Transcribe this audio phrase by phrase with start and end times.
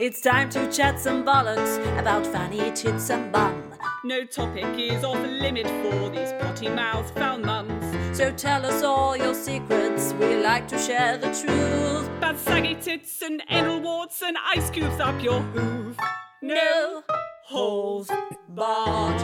[0.00, 3.74] It's time to chat some bollocks about fanny tits and bum.
[4.02, 8.16] No topic is off limit for these potty mouth foul mums.
[8.16, 12.08] So tell us all your secrets, we like to share the truth.
[12.18, 15.98] Bad saggy tits and anal warts and ice cubes up your hoof.
[16.40, 17.02] No
[17.44, 18.10] holes
[18.48, 19.20] barred.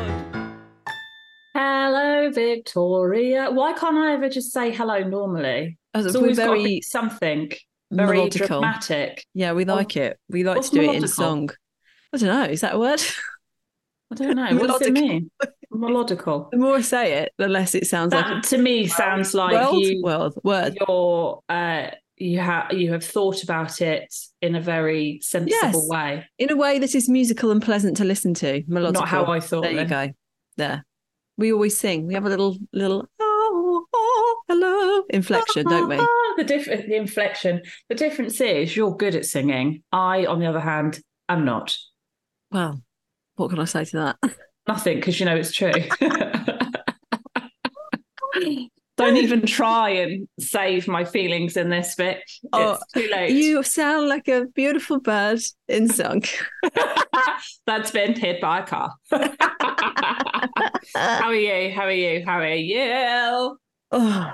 [1.54, 3.50] Hello, Victoria.
[3.50, 5.78] Why can't I ever just say hello normally?
[5.94, 7.50] As It's we're always got to very be something
[7.90, 8.46] very melodical.
[8.46, 9.24] dramatic.
[9.34, 10.18] Yeah, we like it.
[10.28, 11.08] We like what's to do it in melodical?
[11.08, 11.50] song.
[12.12, 12.44] I don't know.
[12.44, 13.00] Is that a word?
[14.12, 14.56] I don't know.
[14.56, 15.30] What does it mean?
[15.72, 16.50] Melodical.
[16.50, 19.52] The more I say it, the less it sounds That like to me sounds like
[19.52, 20.76] world, you world, word.
[20.80, 25.88] you're uh you have you have thought about it in a very sensible Yes.
[25.88, 26.24] way.
[26.38, 28.62] In a way that is musical and pleasant to listen to.
[28.62, 28.92] Melodical.
[28.94, 29.62] Not how I thought.
[29.64, 30.12] There you go.
[30.56, 30.84] There.
[31.36, 32.06] We always sing.
[32.06, 33.06] We have a little little
[34.48, 35.96] hello inflection, don't we?
[36.36, 37.62] The different the inflection.
[37.88, 39.82] The difference is you're good at singing.
[39.90, 41.74] I, on the other hand, am not.
[42.50, 42.82] Well,
[43.36, 44.36] what can I say to that?
[44.68, 45.72] Nothing, because you know it's true.
[48.98, 52.20] Don't even try and save my feelings in this bit.
[52.52, 53.30] Oh, too late.
[53.30, 56.22] You sound like a beautiful bird in song.
[57.66, 58.92] That's been hit by a car.
[60.94, 61.72] How are you?
[61.74, 62.22] How are you?
[62.26, 63.58] How are you?
[63.92, 64.32] Oh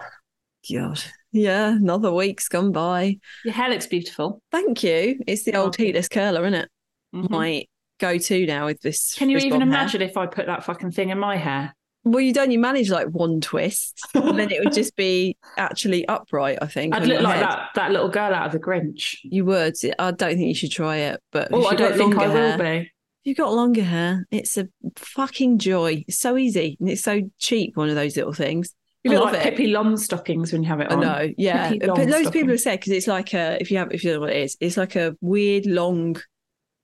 [0.71, 1.03] God.
[1.33, 3.19] Yeah, another week's gone by.
[3.45, 4.43] Your hair looks beautiful.
[4.51, 5.19] Thank you.
[5.27, 6.69] It's the old heatless curler, isn't it?
[7.15, 7.31] Mhm.
[7.31, 7.65] My
[8.01, 9.15] go-to now with this.
[9.15, 9.63] Can you even hair.
[9.63, 11.75] imagine if I put that fucking thing in my hair?
[12.05, 12.51] Well, you don't.
[12.51, 16.59] You manage like one twist, and then it would just be actually upright.
[16.61, 16.95] I think.
[16.95, 17.45] I'd look like head.
[17.45, 19.17] that that little girl out of the Grinch.
[19.23, 19.75] You would.
[19.99, 21.21] I don't think you should try it.
[21.31, 22.93] But Oh, I don't think I longer will hair- be.
[23.25, 26.05] You've got longer hair, it's a fucking joy.
[26.09, 27.77] It's so easy and it's so cheap.
[27.77, 28.75] One of those little things.
[29.05, 29.57] You I look like it.
[29.57, 31.03] Pippi Longstockings when you have it on.
[31.03, 31.75] I know, yeah.
[31.81, 34.13] But loads of people have said because it's like a if you have if you
[34.13, 36.17] know what it is, it's like a weird long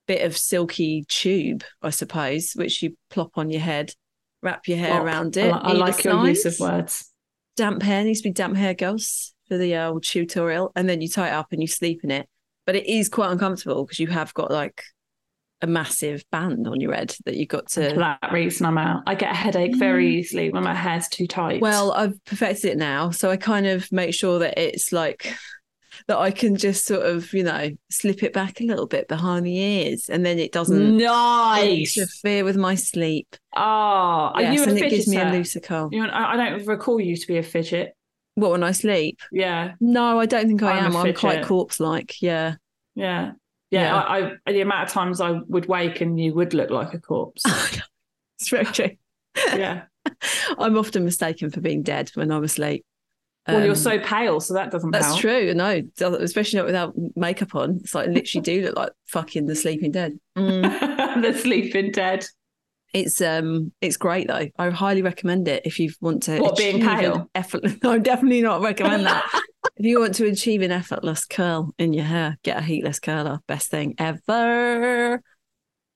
[0.09, 3.93] bit of silky tube, I suppose, which you plop on your head,
[4.43, 5.05] wrap your hair Plop.
[5.05, 5.53] around I, it.
[5.53, 7.13] li- I like your use of words.
[7.57, 11.01] Damp hair needs to be damp hair, girls, for the uh, old tutorial, and then
[11.01, 12.29] you tie it up and you sleep in it.
[12.67, 14.83] But it is quite uncomfortable because you have got like
[15.61, 17.95] a massive band on your head that you've got For to.
[17.97, 19.03] that reason, I'm out.
[19.07, 21.61] I get a headache very easily when my hair's too tight.
[21.61, 25.35] Well, I've perfected it now, so I kind of make sure that it's like
[26.07, 29.45] that I can just sort of, you know, slip it back a little bit behind
[29.45, 31.99] the ears, and then it doesn't nice.
[31.99, 33.35] interfere with my sleep.
[33.57, 35.89] Oh, are yes, you a and it gives me a looser curl.
[35.91, 37.97] You, I I don't recall you to be a fidget.
[38.37, 39.19] What when I sleep?
[39.33, 40.97] Yeah, No, I don't think I I'm am.
[40.97, 42.23] I'm quite corpse-like.
[42.23, 42.55] Yeah.
[42.95, 43.33] yeah,
[43.71, 43.83] yeah.
[43.83, 43.97] Yeah.
[43.97, 46.99] I, I the amount of times I would wake and you would look like a
[46.99, 47.43] corpse.
[48.39, 48.91] it's very true.
[49.37, 49.83] yeah.
[50.59, 52.85] I'm often mistaken for being dead when I'm asleep.
[53.47, 55.21] Well, you're Um, so pale, so that doesn't That's help.
[55.21, 55.55] true.
[55.55, 57.79] No, especially not without makeup on.
[57.83, 60.19] It's like I literally do look like fucking the sleeping dead.
[60.37, 61.23] Mm.
[61.23, 62.27] the sleeping dead.
[62.95, 64.49] It's um, it's great though.
[64.59, 66.41] I highly recommend it if you want to.
[66.41, 67.31] What, being pale?
[67.35, 69.31] Effort- no, I'm definitely not recommend that.
[69.79, 73.39] If you want to achieve an effortless curl in your hair, get a heatless curler.
[73.47, 75.23] Best thing ever.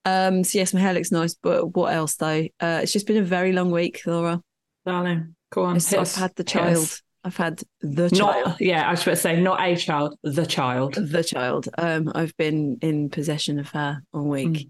[0.05, 2.47] Um, so yes, my hair looks nice, but what else though?
[2.59, 4.41] Uh, it's just been a very long week, Laura.
[4.85, 5.75] Darling, go on.
[5.77, 6.99] I've had the child.
[7.23, 8.47] I've had the child.
[8.47, 10.95] Not, yeah, I was about to say not a child, the child.
[10.95, 11.69] the child.
[11.77, 14.69] Um, I've been in possession of her all week, Mm.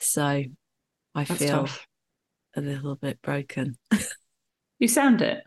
[0.00, 0.22] so
[1.14, 1.86] I That's feel tough.
[2.56, 3.76] a little bit broken.
[4.80, 5.44] You sound it.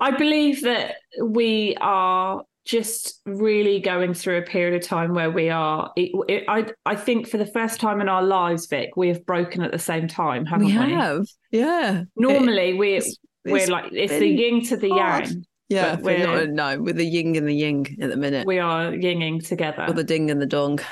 [0.00, 5.48] I believe that we are just really going through a period of time where we
[5.48, 5.90] are.
[5.96, 9.24] It, it, I I think for the first time in our lives, Vic, we have
[9.26, 10.78] broken at the same time, haven't we?
[10.78, 12.04] we have, yeah.
[12.16, 15.26] Normally, we It's- we're it's like it's the yin to the hard.
[15.28, 15.44] yang.
[15.70, 18.92] yeah, we're- no, no, with the yin and the ying at the minute, We are
[18.92, 19.86] yinging together.
[19.88, 20.84] or the ding and the dong, with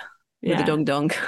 [0.43, 0.57] yeah.
[0.57, 1.11] the dong dong.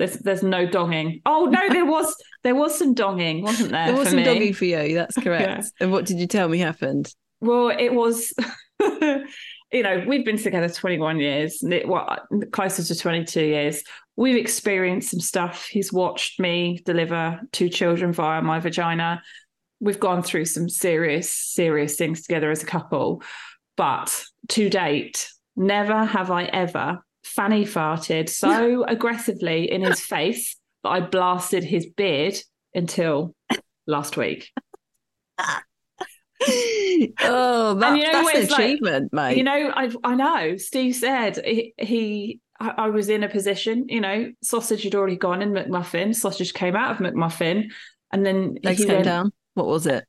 [0.00, 1.20] There's there's no donging.
[1.26, 3.88] Oh no, there was there was some donging, wasn't there?
[3.88, 4.24] there was some me?
[4.24, 4.94] doggy for you.
[4.94, 5.46] That's correct.
[5.46, 5.84] Yeah.
[5.84, 7.14] And what did you tell me happened?
[7.42, 8.32] Well, it was,
[8.80, 12.18] you know, we've been together 21 years, well,
[12.50, 13.82] closer to 22 years.
[14.16, 15.66] We've experienced some stuff.
[15.66, 19.22] He's watched me deliver two children via my vagina.
[19.80, 23.22] We've gone through some serious, serious things together as a couple.
[23.76, 26.98] But to date, never have I ever
[27.30, 32.36] fanny farted so aggressively in his face that I blasted his beard
[32.74, 33.34] until
[33.86, 34.50] last week.
[35.38, 35.60] oh,
[37.74, 39.36] that, you know that's an it's like- achievement, mate.
[39.36, 40.56] You know, I I know.
[40.56, 43.86] Steve said he, he I, I was in a position.
[43.88, 46.14] You know, sausage had already gone in McMuffin.
[46.14, 47.70] Sausage came out of McMuffin,
[48.12, 49.32] and then legs he came went, down.
[49.54, 50.04] What was it?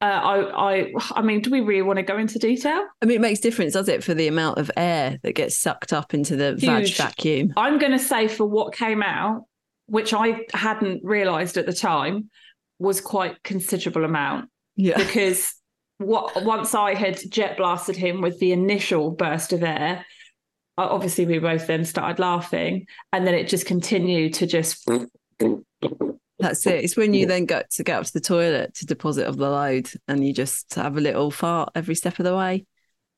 [0.00, 2.84] Uh, I, I, I mean, do we really want to go into detail?
[3.00, 5.92] I mean, it makes difference, does it, for the amount of air that gets sucked
[5.92, 6.96] up into the vag Huge.
[6.98, 7.52] vacuum?
[7.56, 9.44] I'm going to say for what came out,
[9.86, 12.30] which I hadn't realised at the time,
[12.78, 14.98] was quite considerable amount Yeah.
[15.02, 15.54] because
[15.96, 20.04] what once I had jet blasted him with the initial burst of air,
[20.76, 24.86] uh, obviously we both then started laughing, and then it just continued to just.
[26.38, 26.84] That's it.
[26.84, 29.48] It's when you then go to get up to the toilet to deposit of the
[29.48, 32.66] load and you just have a little fart every step of the way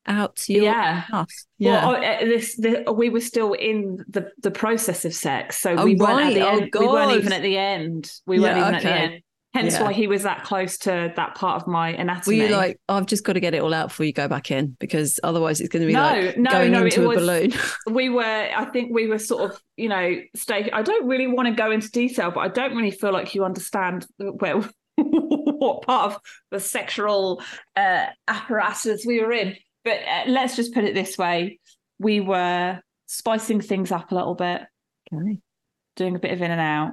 [0.05, 1.03] out to your Yeah.
[1.11, 1.45] ass.
[1.57, 1.85] Yeah.
[1.85, 5.83] Well, uh, this, the, we were still in the, the process of sex, so Oh,
[5.83, 6.27] we weren't right.
[6.27, 6.71] at the Oh, end.
[6.79, 8.11] we weren't even at the end.
[8.25, 9.21] We weren't Yeah, even at the end.
[9.55, 9.83] Hence Yeah.
[9.83, 12.37] why he was that close to that part of my anatomy.
[12.37, 14.51] Were you like, I've just got to get it all out before you go back
[14.51, 17.07] in because otherwise it's going to be No, like no, going no, into it a
[17.07, 17.53] was- balloon.
[17.95, 21.47] we were i think we were sort of you know stay i don't really want
[21.47, 24.61] to go into detail but i don't really feel like you understand where
[24.97, 26.19] what part of
[26.51, 27.41] the sexual
[27.75, 31.57] uh, apparatus we were in but uh, let's just put it this way
[31.97, 34.61] we were spicing things up a little bit
[35.11, 35.39] Okay.
[35.95, 36.91] doing a bit of in and out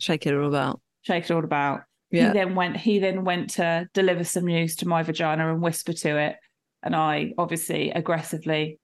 [0.00, 0.80] Shake it all about.
[1.02, 1.80] Shake it all about
[2.10, 2.28] Yeah.
[2.28, 5.92] he then went he then went to deliver some news to my vagina and whisper
[5.92, 6.36] to it
[6.82, 8.78] and i obviously aggressively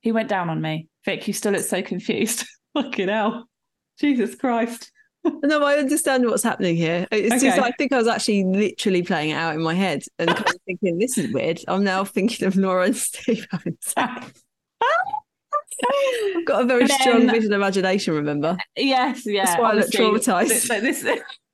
[0.00, 3.46] he went down on me vic you still look so confused fucking hell
[3.98, 4.90] jesus christ
[5.42, 7.04] No, I understand what's happening here.
[7.10, 7.66] It's just Okay.
[7.66, 10.54] I think I was actually literally playing it out in my head and kind of
[10.66, 11.58] thinking, this is weird.
[11.66, 14.44] I'm now thinking of Laura and Steve having sex.
[16.36, 18.56] I've got a very And strong then- visual imagination, remember?
[18.76, 19.98] yes yeah That's why I look th-
[20.82, 21.04] this,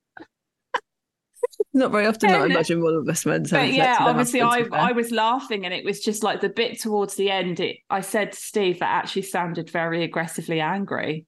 [1.75, 4.71] Not very often I imagine one of us men but yeah obviously i to be
[4.71, 4.79] fair.
[4.81, 8.01] i was laughing and it was just like the bit towards the end it i
[8.01, 11.27] said to steve that actually sounded very aggressively angry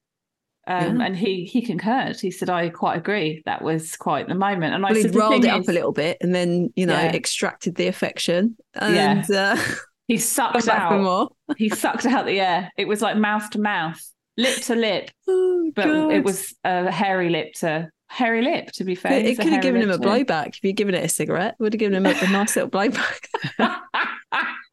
[0.67, 1.05] um, Yeah.
[1.05, 2.19] and he he concurred.
[2.19, 3.43] He said, "I quite agree.
[3.45, 6.33] That was quite the moment." And I said, rolled it up a little bit and
[6.33, 7.13] then, you know, Yeah.
[7.13, 9.57] extracted the affection and uh,
[10.07, 11.35] He sucked out.
[11.57, 12.71] he sucked out the air.
[12.79, 14.01] It was like mouth to mouth,
[14.37, 16.11] lip to lip, Oh, but God.
[16.11, 18.71] it was a hairy lip to hairy lip.
[18.73, 20.95] To be fair, It, a could have given him a lip blowback if you'd given
[20.95, 21.55] it a cigarette.
[21.59, 23.27] Would have given him a, a nice little blowback.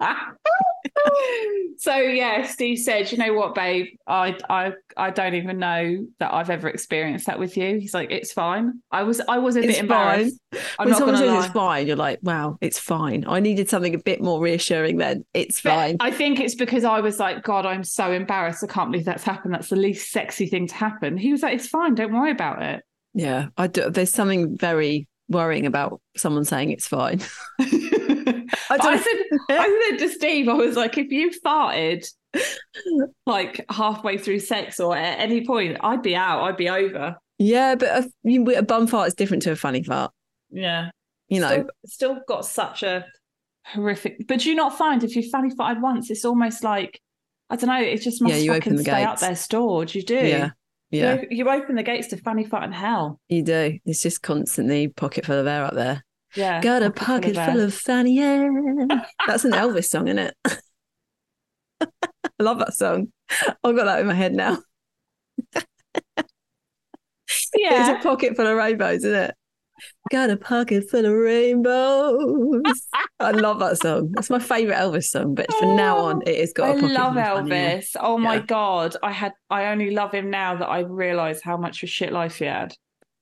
[1.78, 3.86] so yeah, Steve said, "You know what, babe?
[4.06, 8.10] I I I don't even know that I've ever experienced that with you." He's like,
[8.10, 10.38] "It's fine." I was I was a It's bit embarrassed.
[10.78, 11.38] I'm when not someone says lie.
[11.44, 13.24] it's fine, you're like, wow, it's fine.
[13.26, 15.24] I needed something a bit more reassuring then.
[15.34, 15.96] It's But fine.
[16.00, 18.62] I think it's because I was like, God, I'm so embarrassed.
[18.62, 19.54] I can't believe that's happened.
[19.54, 21.16] That's the least sexy thing to happen.
[21.16, 21.94] He was like, It's fine.
[21.94, 22.82] Don't worry about it.
[23.14, 23.48] Yeah.
[23.56, 27.20] I do, there's something very worrying about someone saying it's fine.
[27.60, 32.06] I, I said, I said to Steve, I was like, if you farted
[33.26, 36.42] like halfway through sex or at any point, I'd be out.
[36.42, 37.16] I'd be over.
[37.38, 40.12] Yeah, but a, a bum fart is different to a funny fart.
[40.50, 40.90] Yeah.
[41.28, 43.06] You know, still, still got such a
[43.66, 44.26] horrific.
[44.28, 47.00] But do you not find if you funny farted once, it's almost like
[47.50, 47.80] I don't know.
[47.80, 49.20] It just must Yeah, you fucking open the stay up gates.
[49.22, 49.94] there stored.
[49.94, 50.14] You do.
[50.14, 50.50] yeah,
[50.92, 53.18] yeah, You, you open the gates to fanny fart and hell.
[53.28, 53.78] you do.
[53.84, 56.04] It's just constantly pocket full of air up there.
[56.36, 56.60] Yeah.
[56.60, 57.50] Got a full pocket air.
[57.50, 58.50] full of fanny air.
[59.26, 60.34] That's an Elvis song, isn't it?
[61.80, 63.08] I love that song.
[63.64, 64.58] I've got that in my head now.
[65.54, 65.62] Yeah.
[67.54, 69.34] It's a pocket full of rainbows, isn't it?
[70.10, 72.86] Got a pocket full of rainbows.
[73.20, 74.10] I love that song.
[74.12, 75.34] That's my favourite Elvis song.
[75.34, 77.78] But from now on, it has got a I pocket love full of fanny air.
[77.78, 77.96] Elvis.
[78.00, 78.42] Oh my Yeah.
[78.42, 81.90] god, I had I only love him now that I realise how much of a
[81.90, 82.74] shit life he had.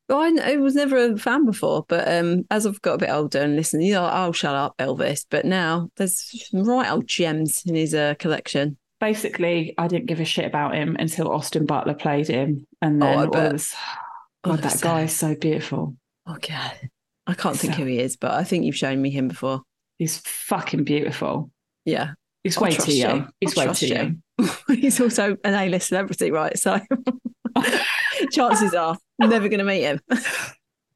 [0.08, 3.10] Well, I, I was never a fan before, but um, as I've got a bit
[3.10, 5.24] older and listened, you know, I'll shut up, Elvis.
[5.30, 8.76] But now there's some right old gems in his uh, collection.
[8.98, 13.06] Basically, I didn't give a shit about him until Austin Butler played him, and Oh,
[13.06, 13.46] then I all bet.
[13.46, 13.74] of this.
[14.42, 14.88] God, that Honestly.
[14.88, 15.96] guy is so beautiful.
[16.32, 16.72] Oh God,
[17.26, 19.62] I can't think So- who he is, but I think you've shown me him before.
[19.98, 21.50] He's fucking beautiful.
[21.84, 22.12] Yeah,
[22.44, 22.98] He's I'll way too you.
[22.98, 23.30] young.
[23.40, 23.94] He's I'll way too you.
[23.94, 24.22] young.
[24.68, 26.56] he's also an A-list celebrity, right?
[26.58, 26.78] So
[28.32, 30.00] chances are never going to meet him.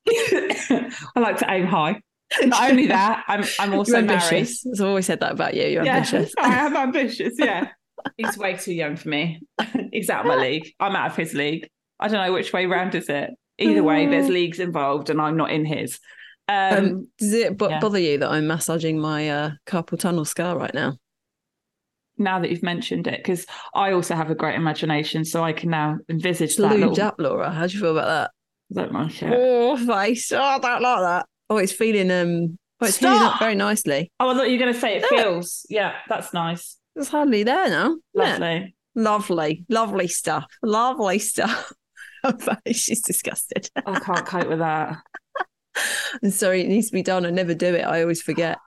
[0.06, 2.00] I like to aim high.
[2.42, 4.10] Not only that, I'm I'm also married.
[4.22, 4.64] ambitious.
[4.80, 5.64] I've always said that about you.
[5.66, 6.32] You're Yeah, ambitious.
[6.38, 7.34] I am ambitious.
[7.38, 7.68] Yeah,
[8.16, 9.40] he's way too young for me.
[9.92, 10.72] he's out of my league.
[10.80, 11.68] I'm out of his league.
[12.00, 13.30] I don't know which way round is it.
[13.58, 15.99] Either way, there's leagues involved, and I'm not in his.
[16.49, 17.80] Um, Um, does it bo- yeah.
[17.80, 20.94] bother you that I'm massaging my uh, carpal tunnel scar right now?
[22.16, 23.44] now that you've mentioned it, because
[23.75, 27.00] I also have a great imagination, so I can now envisage It's that little.
[27.02, 27.50] up, Laura.
[27.50, 28.30] How do you feel about
[28.70, 29.32] I don't like that?
[29.32, 29.37] it.
[29.37, 30.30] Oh, face.
[30.32, 31.26] Oh, I don't like that.
[31.50, 32.58] Oh, it's feeling um.
[32.80, 34.12] Oh, it's healing up very nicely.
[34.20, 35.23] Oh, I thought you were going to say it Yeah.
[35.23, 35.66] feels.
[35.68, 36.76] Yeah, that's nice.
[36.96, 37.96] It's hardly there now.
[38.14, 38.76] Lovely.
[38.94, 40.44] Lovely, lovely stuff.
[40.62, 41.73] Lovely stuff.
[42.73, 43.69] She's disgusted.
[43.87, 44.99] I can't cope with that.
[46.23, 47.26] I'm sorry, it needs to be done.
[47.26, 47.83] I never do it.
[47.83, 48.59] I always forget.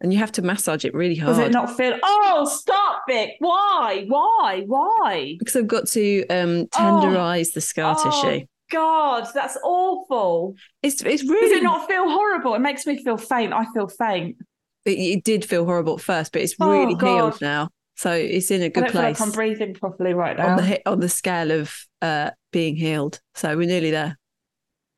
[0.00, 1.36] And you have to massage it really hard.
[1.36, 1.98] Does it not feel?
[2.02, 3.30] Oh, stop, Vic!
[3.38, 4.04] Why?
[4.08, 4.64] Why?
[4.66, 5.36] Why?
[5.38, 8.02] because I've got to um tenderize the scar Oh,
[8.32, 8.46] tissue.
[8.70, 10.54] God, that's awful.
[10.82, 11.48] It's it's really.
[11.48, 12.54] Does it not feel horrible?
[12.54, 13.52] It makes me feel faint.
[13.52, 14.36] I feel faint.
[14.84, 17.06] it, it did feel horrible at first, but it's Oh, really God.
[17.06, 17.68] healed now.
[17.96, 20.50] So it's in a good place like I'm breathing properly right now.
[20.50, 21.72] on the on the scale of
[22.02, 23.20] uh being healed.
[23.34, 24.18] So we're nearly there.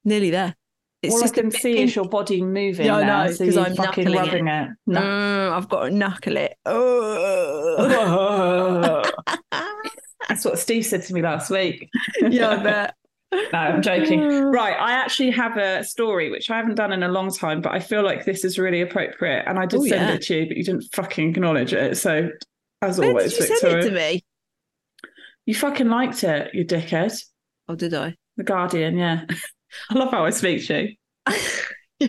[0.04, 0.54] Nearly there.
[1.02, 1.88] It's All I can see pink.
[1.90, 2.86] is your body moving.
[2.86, 4.68] Yeah, I now, know, so 'cause you're I'm fucking rubbing it.
[4.86, 5.00] No.
[5.00, 6.56] Mm, I've got to knuckle it.
[6.64, 9.02] Oh.
[10.28, 11.88] That's what Steve said to me last week.
[12.20, 12.94] yeah, I bet.
[13.52, 14.20] No, I'm joking.
[14.52, 17.72] Right, I actually have a story which I haven't done in a long time, but
[17.72, 19.44] I feel like this is really appropriate.
[19.46, 20.14] And I did Oh, send yeah.
[20.14, 21.96] it to you, but you didn't fucking acknowledge it.
[21.98, 22.30] So,
[22.82, 24.24] as Where always, did you Victoria, send it to me?
[25.46, 27.16] you fucking liked it, you dickhead.
[27.68, 28.14] Oh, did I?
[28.36, 29.24] The Guardian, yeah.
[29.90, 30.88] I love how I speak to
[32.00, 32.08] you.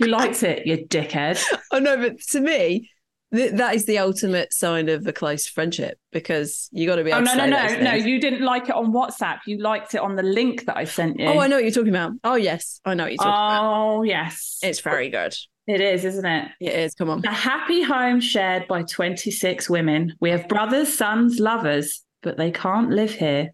[0.00, 1.42] You liked it, you dickhead.
[1.72, 2.90] Oh no, but to me,
[3.32, 7.12] th- that is the ultimate sign of a close friendship because you got to be
[7.12, 7.92] Oh no, to no, no, no!
[7.94, 9.38] You didn't like it on WhatsApp.
[9.46, 11.26] You liked it on the link that I sent you.
[11.26, 12.12] Oh, I know what you're talking about.
[12.24, 13.64] Oh yes, I know what you're talking about.
[13.64, 15.34] Oh yes, It's very good.
[15.66, 16.48] It is, isn't it?
[16.60, 16.94] It is.
[16.94, 17.24] Come on.
[17.24, 20.14] A happy home shared by 26 women.
[20.20, 23.50] We have brothers, sons, lovers, but they can't live here.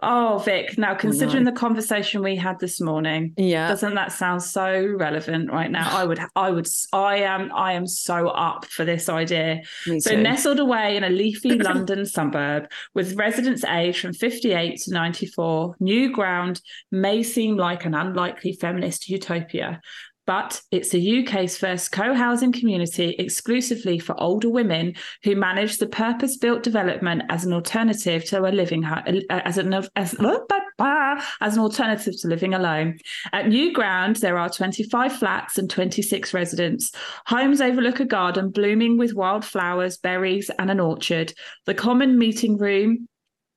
[0.00, 0.78] Oh, Vic.
[0.78, 3.66] Now, oh, considering the conversation we had this morning, Yeah.
[3.66, 5.88] doesn't that sound so relevant right now?
[5.90, 9.62] I would, I would, I am, I am so up for this idea.
[9.98, 15.74] So, nestled away in a leafy London suburb with residents aged from 58 to 94,
[15.80, 16.60] New Ground
[16.92, 19.80] may seem like an unlikely feminist utopia.
[20.28, 24.94] But it's the UK's first co housing community exclusively for older women
[25.24, 29.72] who manage the purpose built development as an alternative to a living uh, as an
[29.72, 32.98] as, as an alternative to living alone.
[33.32, 36.92] At New Ground, there are 25 flats and 26 residents.
[37.24, 41.32] Homes overlook a garden blooming with wildflowers, berries, and an orchard.
[41.64, 43.08] The common meeting room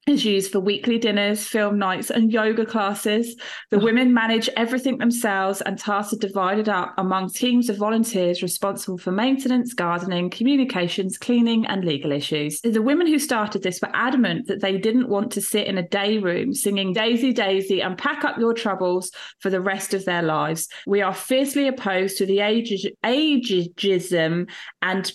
[0.08, 3.36] is used for weekly dinners, film nights, and yoga classes.
[3.70, 3.84] The oh.
[3.84, 9.12] women manage everything themselves, and tasks are divided up among teams of volunteers responsible for
[9.12, 12.60] maintenance, gardening, communications, cleaning, and legal issues.
[12.62, 15.88] The women who started this were adamant that they didn't want to sit in a
[15.88, 20.24] day room singing Daisy Daisy and pack up your troubles for the rest of their
[20.24, 20.68] lives.
[20.88, 24.50] We are fiercely opposed to the age- ageism
[24.82, 25.12] and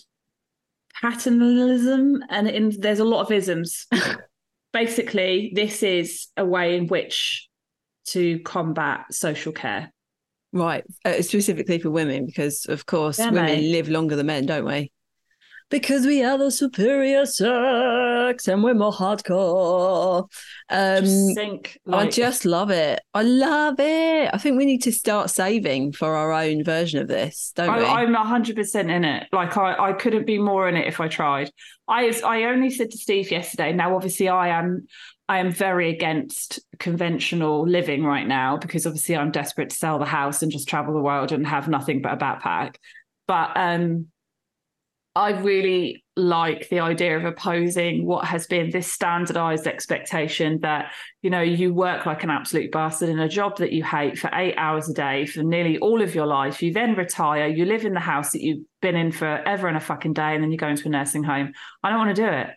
[1.02, 3.88] paternalism, and in, there's a lot of isms.
[4.76, 7.48] Basically, this is a way in which
[8.08, 9.90] to combat social care.
[10.52, 10.84] Right.
[11.02, 13.72] Uh, specifically for women, because of course Yeah, women mate.
[13.72, 14.92] live longer than men, don't we?
[15.70, 17.48] Because we are the superior sex
[18.48, 20.28] and we're more hardcore.
[20.68, 23.00] Um, Just think, I just love it.
[23.14, 24.30] I love it.
[24.32, 27.84] I think we need to start saving for our own version of this, don't we?
[27.84, 29.28] I, I'm hundred percent in it.
[29.32, 31.50] Like I, I couldn't be more in it if I tried.
[31.88, 33.72] I, I only said to Steve yesterday.
[33.72, 34.86] Now, obviously, I am,
[35.28, 40.04] I am very against conventional living right now because obviously I'm desperate to sell the
[40.04, 42.76] house and just travel the world and have nothing but a backpack.
[43.28, 44.06] But um,
[45.14, 51.28] I really like the idea of opposing what has been this standardized expectation that, you
[51.28, 54.54] know, you work like an absolute bastard in a job that you hate for eight
[54.56, 56.62] hours a day for nearly all of your life.
[56.62, 59.80] You then retire, you live in the house that you've been in forever and a
[59.80, 61.52] fucking day, and then you go into a nursing home.
[61.82, 62.48] I don't want to do it.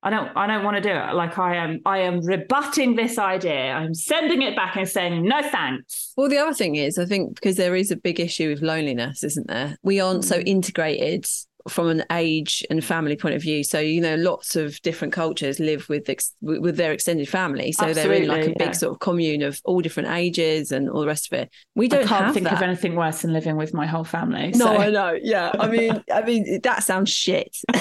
[0.00, 1.14] I don't I don't want to do it.
[1.14, 3.72] Like I am I am rebutting this idea.
[3.72, 6.12] I'm sending it back and saying no thanks.
[6.16, 9.24] Well, the other thing is, I think because there is a big issue with loneliness,
[9.24, 9.76] isn't there?
[9.82, 10.46] We aren't so Mm.
[10.46, 11.26] integrated
[11.68, 13.64] from an age and family point of view.
[13.64, 17.72] So you know, lots of different cultures live with ex- with their extended family.
[17.72, 20.88] So they're in like a Absolutely, big sort of commune of all different ages and
[20.88, 21.50] all the rest of it.
[21.74, 22.54] We don't can't have think that.
[22.54, 24.50] of anything worse than living with my whole family.
[24.54, 25.18] no, so- I know.
[25.20, 27.56] Yeah, I mean, I mean that sounds shit.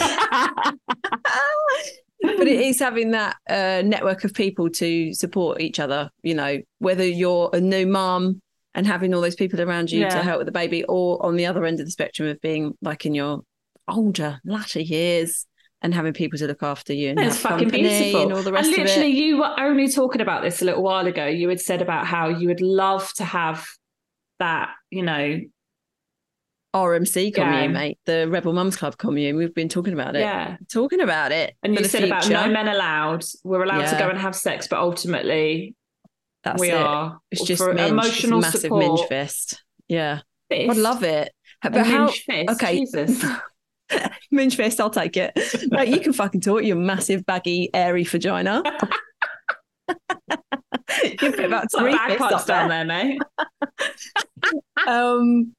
[2.21, 6.09] but it is having that uh, network of people to support each other.
[6.23, 8.41] You know, whether you're a new mum
[8.73, 11.45] and having all those people around you to help with the baby, or on the
[11.45, 13.41] other end of the spectrum of being like in your
[13.87, 15.45] older, latter years
[15.81, 18.23] and having people to look after you and It's fucking beautiful.
[18.23, 21.05] and all the rest and literally, you were only talking about this a little while
[21.07, 21.25] ago.
[21.25, 23.65] You had said about how you would love to have
[24.39, 25.39] that, you know,
[26.75, 27.67] RMC commune, Yeah.
[27.67, 29.35] mate, the Rebel Mums Club commune.
[29.35, 30.57] We've been talking about it, yeah.
[30.71, 31.55] talking about it.
[31.63, 33.23] And you said about no men allowed.
[33.43, 35.75] We're allowed to go and have sex, but ultimately
[36.43, 36.75] That's we it.
[36.75, 37.19] are.
[37.31, 37.79] It's just minge.
[37.91, 38.85] emotional it's a massive support.
[38.85, 39.63] minge fist.
[39.87, 40.71] Yeah, Fist.
[40.71, 41.31] I'd love it.
[41.63, 42.05] A But how?
[42.05, 42.49] minge fist.
[42.63, 42.85] okay.
[44.51, 45.37] Fist, I'll take it.
[45.71, 48.61] Like you can fucking talk, you massive baggy, airy vagina.
[51.03, 52.85] you put about three up down there.
[52.85, 53.21] there, mate.
[54.87, 55.53] Um,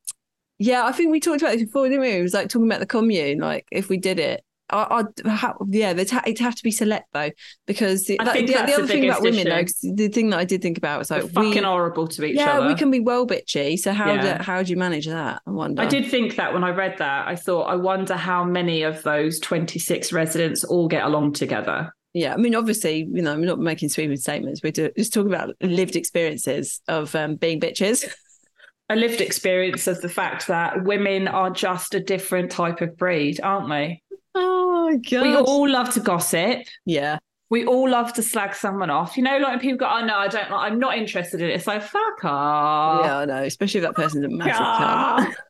[0.58, 2.12] yeah, I think we talked about this before, didn't we?
[2.12, 4.42] It was like talking about the commune, like if we did it.
[4.70, 7.30] I, I yeah, it'd have to be select though,
[7.66, 10.38] because the, think the, that's the the other thing about women though, the thing that
[10.38, 12.66] I did think about was like We're fucking we, horrible to each yeah, other.
[12.66, 13.78] we can be well bitchy.
[13.78, 14.38] So how Yeah.
[14.38, 15.42] do, how do you manage that?
[15.46, 15.82] I wonder.
[15.82, 19.02] I did think that when I read that, I thought, I wonder how many of
[19.02, 21.92] those 26 residents all get along together.
[22.14, 24.62] Yeah, I mean, obviously, you know, I'm not making sweeping statements.
[24.62, 28.04] We're just talking about lived experiences of um, being bitches.
[28.90, 33.38] A lived experience of the fact that women are just a different type of breed,
[33.42, 34.00] aren't they?
[34.34, 35.22] Oh my god!
[35.22, 36.62] We all love to gossip.
[36.84, 37.18] yeah,
[37.50, 39.16] We all love to slag someone off.
[39.16, 41.50] You know, like when people go, oh no, I don't like, I'm not interested in
[41.50, 41.54] it.
[41.54, 43.04] It's like, fuck off.
[43.04, 43.42] yeah, I know.
[43.42, 45.34] Especially if that person's a massive cunt.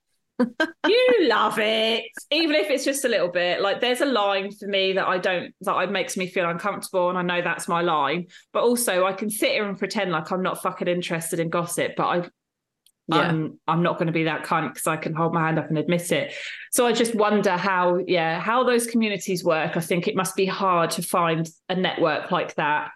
[0.87, 4.69] You love it even if it's just a little bit like there's a line for
[4.69, 7.81] me that i don't that it makes me feel uncomfortable and i know that's my
[7.81, 11.49] line but also i can sit here and pretend like i'm not fucking interested in
[11.51, 12.29] gossip but i
[13.09, 13.21] Yeah.
[13.21, 15.69] I'm, I'm not going to be that cunt because I can hold my hand up
[15.69, 16.35] and admit it.
[16.73, 19.77] So I just wonder how, yeah, how those communities work.
[19.77, 22.91] I think it must be hard to find a network like that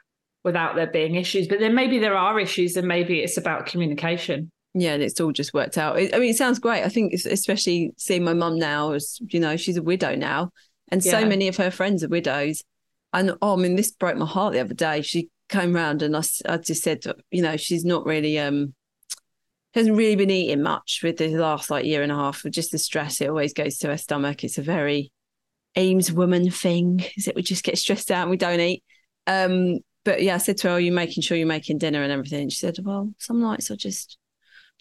[0.44, 1.48] without there being issues.
[1.48, 4.50] But then maybe there are issues and maybe it's about communication.
[4.74, 5.96] Yeah, and it's all just worked out.
[5.96, 6.82] I mean, it sounds great.
[6.82, 10.50] I think, especially seeing my mum now, as you know, she's a widow now,
[10.88, 12.62] and so many of her friends are widows.
[13.12, 15.02] And oh, I mean, this broke my heart the other day.
[15.02, 18.72] She came round, and I, I just said, you know, she's not really, um,
[19.74, 22.44] hasn't really been eating much with the last like year and a half.
[22.44, 24.44] With just the stress, it always goes to her stomach.
[24.44, 25.12] It's a very
[25.76, 27.04] Ames woman thing.
[27.16, 28.84] Is it we just get stressed out and we don't eat?
[29.26, 32.12] Um, but yeah, I said to her, "Are you making sure you're making dinner and
[32.12, 34.18] everything?" And she said, "Well, some nights I just."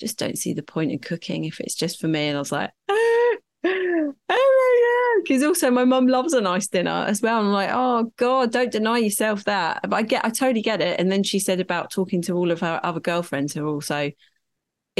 [0.01, 2.27] just don't see the point in cooking if it's just for me.
[2.27, 5.23] And I was like, oh, oh my God.
[5.23, 7.39] Because also my mum loves a nice dinner as well.
[7.39, 9.81] And I'm like, oh God, don't deny yourself that.
[9.83, 10.99] But I get, I totally get it.
[10.99, 14.11] And then she said about talking to all of her other girlfriends who are also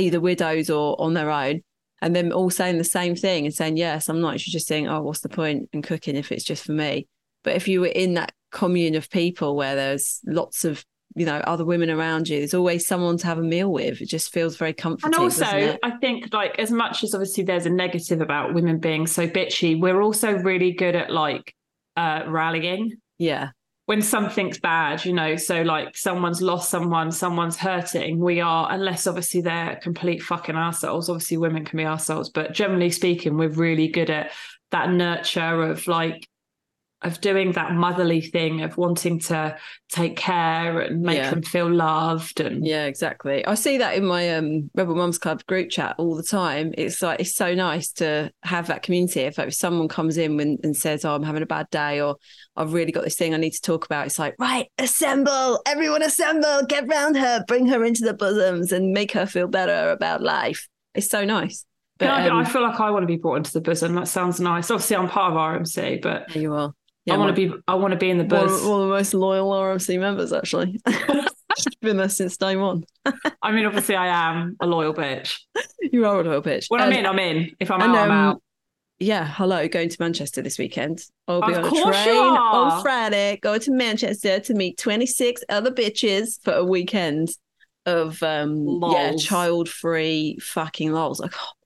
[0.01, 1.61] either widows or on their own.
[2.01, 4.87] And then all saying the same thing and saying, yeah, some nights you're just saying,
[4.87, 7.07] oh, what's the point in cooking if it's just for me?
[7.43, 10.83] But if you were in that commune of people where there's lots of
[11.15, 14.07] you know other women around you there's always someone to have a meal with it
[14.07, 15.77] just feels very comforting And also.
[15.83, 19.79] I think like as much as obviously there's a negative about women being so bitchy,
[19.79, 21.53] we're also really good at like
[21.97, 23.49] uh rallying yeah
[23.91, 25.35] when something's bad, you know.
[25.35, 28.19] So like someone's lost someone, someone's hurting.
[28.19, 31.09] We are, unless obviously they're complete fucking assholes.
[31.09, 34.31] Obviously, women can be assholes, but generally speaking, we're really good at
[34.69, 36.25] that nurture of like
[37.03, 39.57] of doing that motherly thing of wanting to
[39.91, 41.31] take care and make Yeah.
[41.31, 43.45] them feel loved and yeah exactly.
[43.45, 46.73] I see that in my um rebel mums club group chat all the time.
[46.77, 49.21] It's like it's so nice to have that community.
[49.21, 52.01] If, like, if someone comes in and, and says oh i'm having a bad day
[52.01, 52.17] or
[52.55, 55.61] i've really got this thing i need to talk about it's like right assemble.
[55.65, 56.61] Everyone assemble.
[56.67, 57.43] Get round her.
[57.47, 60.67] Bring her into the bosoms and make her feel better about life.
[60.93, 61.65] It's so nice.
[61.97, 63.93] But um, I feel like I want to be brought into the bosom.
[63.95, 64.71] That sounds nice.
[64.71, 66.73] Obviously, I'm part of RMC, but there you are
[67.09, 67.55] I want to be.
[67.67, 68.61] I want to be in the one, buzz.
[68.61, 70.79] of- one of the most loyal RMC members, actually.
[71.81, 72.83] Been there since day one.
[73.41, 75.37] I mean, obviously, I am a loyal bitch.
[75.81, 76.65] You are a loyal bitch.
[76.69, 77.55] When I'm Um, in, I'm in.
[77.59, 78.41] If I'm and, out, I'm um, out.
[78.99, 81.03] Yeah, hello, going to Manchester this weekend.
[81.27, 85.71] I'll be Of on a train on Friday, going to Manchester to meet 26 other
[85.71, 87.29] bitches for a weekend
[87.87, 91.19] of um yeah, child-free fucking lols.
[91.19, 91.60] Like, oh, mate,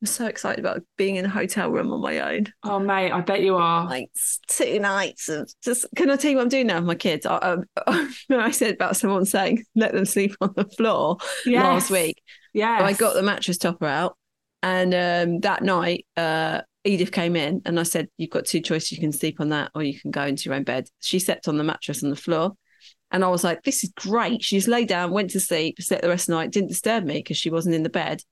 [0.00, 2.46] I'm so excited about being in a hotel room on my own.
[2.62, 3.84] Oh, mate, I bet you are.
[3.84, 4.08] like
[4.48, 7.26] two nights of just can I tell you what I'm doing now with my kids?
[7.26, 12.22] I, I, I said about someone saying let them sleep on the floor last week.
[12.54, 14.16] Yeah, I got the mattress topper out,
[14.62, 18.92] and um, that night, uh, Edith came in, and I said, "You've got two choices:
[18.92, 21.46] you can sleep on that, or you can go into your own bed." She slept
[21.46, 22.52] on the mattress on the floor,
[23.10, 26.02] and I was like, "This is great." She just lay down, went to sleep, slept
[26.02, 28.22] the rest of the night, didn't disturb me because she wasn't in the bed.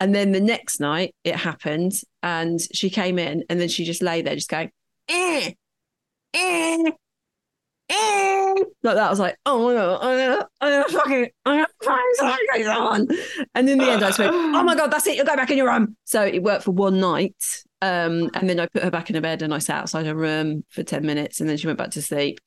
[0.00, 4.02] And then the next night, it happened, and she came in, and then she just
[4.02, 4.70] lay there, just going,
[5.08, 5.52] eh,
[6.32, 6.90] eh,
[7.90, 8.54] eh.
[8.82, 9.06] like that.
[9.06, 12.02] I was like, oh my god, I'm gonna, I'm fucking, I'm gonna
[12.66, 13.08] someone.
[13.54, 15.16] And in the end, I went, oh my god, that's it.
[15.16, 15.96] You'll go back in your room.
[16.04, 17.36] So it worked for one night,
[17.82, 20.14] um, and then I put her back in her bed, and I sat outside her
[20.14, 22.40] room for ten minutes, and then she went back to sleep.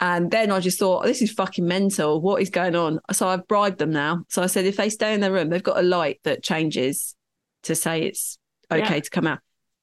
[0.00, 2.20] And then I just thought, this is fucking mental.
[2.20, 2.98] What is going on?
[3.12, 4.24] So I've bribed them now.
[4.28, 7.14] So I said, if they stay in their room, they've got a light that changes
[7.62, 8.36] to say it's
[8.70, 9.00] okay Yeah.
[9.00, 9.38] to come out.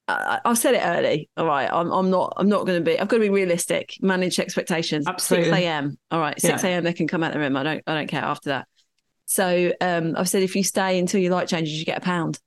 [0.08, 1.30] I, I've said it early.
[1.38, 2.34] All right, I'm, I'm not.
[2.36, 3.00] I'm not going to be.
[3.00, 3.96] I've got to be realistic.
[4.02, 5.08] Manage expectations.
[5.08, 5.50] Absolutely.
[5.50, 5.98] Six a.m.
[6.12, 6.70] All right, six Yeah.
[6.70, 6.84] a.m.
[6.84, 7.56] They can come out of the room.
[7.56, 7.84] I don't.
[7.88, 8.68] I don't care after that.
[9.26, 12.40] So um, I've said if you stay until your light changes, you get a pound.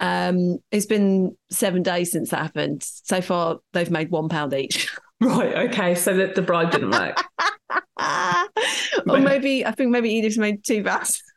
[0.00, 2.82] Um, it's been seven days since that happened.
[2.82, 4.94] So far, they've made one pound each.
[5.24, 5.68] right.
[5.70, 7.22] Okay, so that the bribe didn't work.
[9.08, 11.22] or maybe I think maybe Edith's made two baths.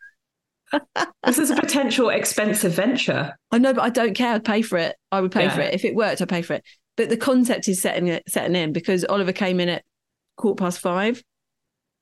[1.25, 3.33] This is a potential expensive venture.
[3.51, 4.33] I know, but I don't care.
[4.35, 4.95] I'd pay for it.
[5.11, 5.55] I would pay Yeah.
[5.55, 6.21] for it if it worked.
[6.21, 6.63] I'd pay for it.
[6.97, 9.83] But the concept is setting it setting in because Oliver came in at
[10.37, 11.21] quarter past five.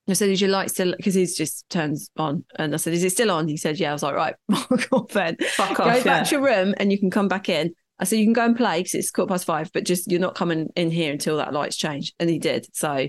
[0.08, 3.02] I said, "Is your light still?" Because he's just turns on, and I said, "Is
[3.04, 5.36] it still on?" He said, "Yeah." I was like, "Right, fuck off then.
[5.36, 6.22] Fuck off, Go back Yeah.
[6.24, 8.56] to your room, and you can come back in." I said, "You can go and
[8.56, 11.52] play because it's quarter past five, but just you're not coming in here until that
[11.52, 12.66] light's changed." And he did.
[12.74, 13.08] So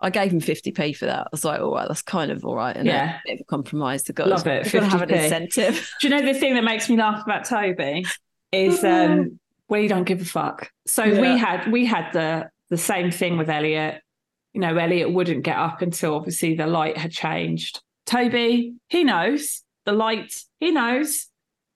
[0.00, 1.20] I gave him fifty p for that.
[1.20, 3.16] I was like, "All right, that's kind of all right." And Yeah.
[3.16, 4.02] a bit of a compromise.
[4.04, 5.90] To got Love it, Got to have an incentive.
[6.00, 8.04] Do you know the thing that makes me laugh about Toby
[8.52, 10.70] is um, when you don't give a fuck.
[10.86, 11.20] So Yeah.
[11.20, 14.00] we had we had the the same thing with Elliot.
[14.52, 17.80] You know, Elliot wouldn't get up until obviously the light had changed.
[18.06, 20.34] Toby, he knows the light.
[20.60, 21.26] He knows.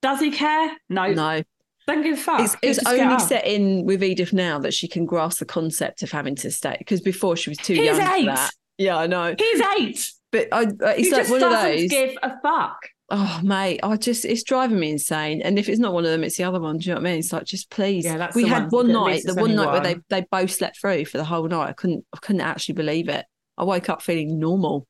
[0.02, 0.76] Does he care?
[0.88, 1.12] No.
[1.12, 1.42] No,
[1.88, 2.40] Don't give a fuck.
[2.40, 6.10] it's, it's only set in with Edith now that she can grasp the concept of
[6.10, 8.50] having to stay because before she was too He's young for that.
[8.76, 9.34] Yeah, I know.
[9.36, 10.12] He's eight.
[10.30, 11.90] But I, uh, it's he like just one of doesn't those.
[11.90, 12.78] give a fuck.
[13.10, 15.40] Oh, mate, I just it's driving me insane.
[15.40, 16.76] And if it's not one of them, it's the other one.
[16.76, 17.20] Do you know what I mean?
[17.20, 18.04] It's like just please.
[18.04, 18.92] Yeah, that's we had one.
[18.92, 21.70] night, the one night where they they both slept through for the whole night.
[21.70, 23.24] I couldn't I couldn't actually believe it.
[23.56, 24.86] I woke up feeling normal,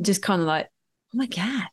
[0.00, 0.66] just kind of like,
[1.14, 1.66] oh my god,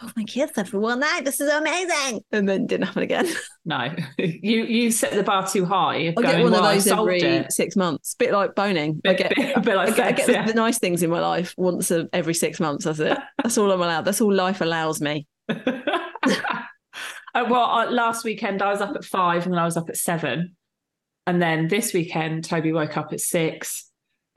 [0.00, 1.24] both my kids slept for one night.
[1.24, 2.20] This is amazing.
[2.32, 3.26] And then didn't happen again.
[3.64, 6.08] No, you you set the bar too high.
[6.08, 7.52] I going, get one well, of those solved every it.
[7.52, 8.14] six months.
[8.14, 8.98] Bit like boning.
[9.06, 9.34] I get.
[9.36, 10.46] bit, a bit like I get, I sex, get the- yeah.
[10.46, 12.86] the nice things in my life once a, every six months.
[12.86, 13.18] That's it.
[13.42, 14.06] That's all I'm allowed.
[14.06, 15.26] That's all life allows me.
[17.34, 19.88] Uh, well, uh, last weekend I was up at five and then I was up
[19.90, 20.56] at seven.
[21.26, 23.87] And then this weekend, Toby woke up at six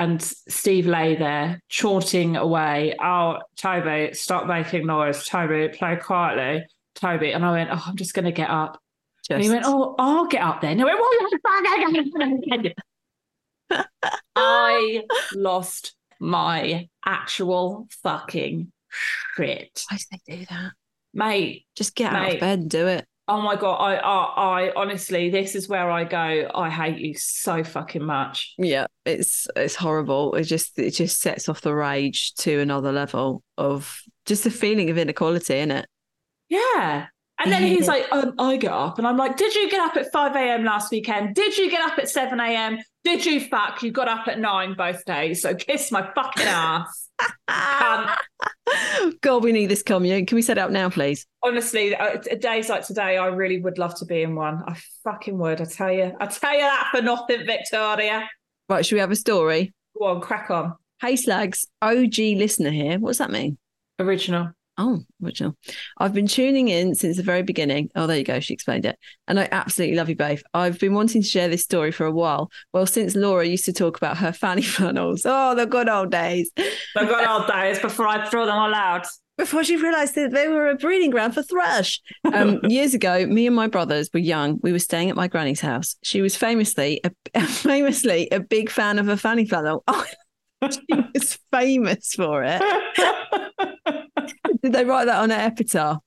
[0.01, 2.95] and Steve lay there chaunting away.
[2.99, 5.25] Oh, Toby, stop making noise.
[5.27, 6.65] Toby, play quietly.
[6.95, 7.33] Toby.
[7.33, 8.81] And I went, Oh, I'm just going to get up.
[9.23, 10.81] Just, And he went, Oh, I'll get up then.
[10.81, 10.99] I went,
[13.69, 13.85] well,
[14.35, 15.03] I
[15.35, 18.71] lost my actual fucking
[19.35, 19.85] shit.
[19.87, 20.71] why do they do that?
[21.13, 23.05] Mate, Just get out of bed and do it.
[23.27, 26.49] Oh my god, I, I, I honestly, this is where I go.
[26.53, 28.53] I hate you so fucking much.
[28.57, 30.35] Yeah, it's it's horrible.
[30.35, 34.89] It just it just sets off the rage to another level of just the feeling
[34.89, 35.85] of inequality in it.
[36.49, 37.07] Yeah.
[37.39, 39.95] And then he's like, um, I get up, and I'm like, Did you get up
[39.97, 40.63] at five a.m.
[40.63, 41.33] last weekend?
[41.33, 42.77] Did you get up at seven a.m.?
[43.03, 43.81] Did you fuck?
[43.81, 47.09] You got up at nine both days, so kiss my fucking ass.
[47.47, 48.07] Um,
[49.21, 50.25] God, we need this commune.
[50.27, 51.25] Can we set it up now, please?
[51.43, 54.61] honestly, uh, days like today, I really would love to be in one.
[54.67, 55.59] I fucking would.
[55.61, 58.29] I tell you, I tell you that for nothing, Victoria.
[58.69, 59.73] Right, should we have a story?
[59.97, 60.75] Go on, crack on.
[61.01, 62.99] Hey Slags, OG listener here.
[62.99, 63.57] What does that mean?
[63.99, 64.51] Original.
[64.81, 65.55] Oh, original.
[65.99, 67.91] I've been tuning in since the very beginning.
[67.95, 68.39] Oh, there you go.
[68.39, 68.97] She explained it.
[69.27, 70.41] And I absolutely love you both.
[70.55, 72.49] I've been wanting to share this story for a while.
[72.73, 75.21] Well, since Laura used to talk about her fanny flannels.
[75.23, 76.49] Oh, the good old days.
[76.55, 79.05] The good old days before I throw them all out.
[79.37, 82.01] Before she realised that they were a breeding ground for thrush.
[82.33, 84.59] Um, years ago, me and my brothers were young.
[84.63, 85.95] We were staying at my granny's house.
[86.01, 87.01] She was famously
[87.35, 89.83] a, famously a big fan of a fanny flannel.
[89.87, 90.05] Oh,
[90.71, 93.50] she was famous for it.
[94.61, 95.99] Did they write that on her epitaph?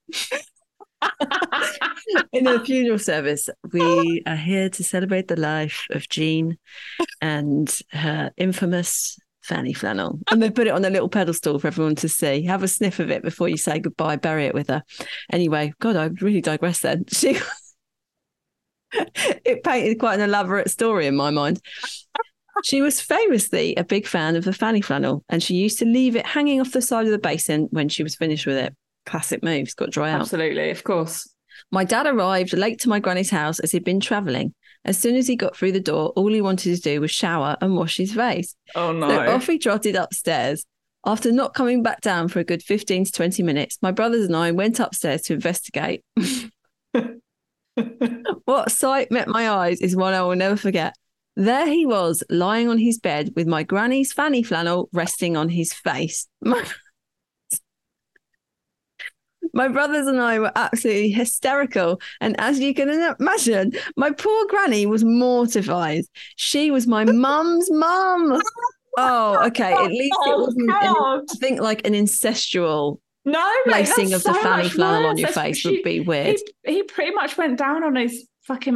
[2.31, 6.57] In a funeral service, we are here to celebrate the life of Jean
[7.21, 10.19] and her infamous fanny flannel.
[10.31, 12.43] And they put it on a little pedestal for everyone to see.
[12.45, 14.83] Have a sniff of it before you say goodbye, bury it with her.
[15.31, 17.05] Anyway, God, I really digress then.
[17.13, 17.37] She
[19.43, 21.59] it painted quite an elaborate story in my mind.
[22.63, 26.15] She was famously a big fan of the fanny flannel, and she used to leave
[26.15, 28.73] it hanging off the side of the basin when she was finished with it.
[29.05, 30.21] Classic moves, got dry out.
[30.21, 31.29] Absolutely, of course.
[31.71, 34.53] My dad arrived late to my granny's house as he'd been travelling.
[34.83, 37.57] As soon as he got through the door, all he wanted to do was shower
[37.61, 38.55] and wash his face.
[38.75, 39.09] Oh no.
[39.09, 40.65] So off he trotted upstairs.
[41.05, 44.35] After not coming back down for a good 15 to 20 minutes, my brothers and
[44.35, 46.03] I went upstairs to investigate.
[48.45, 50.95] what sight met my eyes is one I will never forget.
[51.35, 55.73] There he was, lying on his bed with my granny's fanny flannel resting on his
[55.73, 56.27] face.
[56.41, 56.63] My,
[59.53, 62.01] my brothers and I were absolutely hysterical.
[62.19, 66.03] And as you can imagine, my poor granny was mortified.
[66.35, 68.41] She was my mum's mum.
[68.97, 69.73] Oh, okay.
[69.73, 74.33] At least it oh, wasn't, an, I think, like an incestual no placing of the
[74.35, 76.37] fanny flannel on your That's- face she- would be weird.
[76.63, 78.73] He, he pretty much went down on his fucking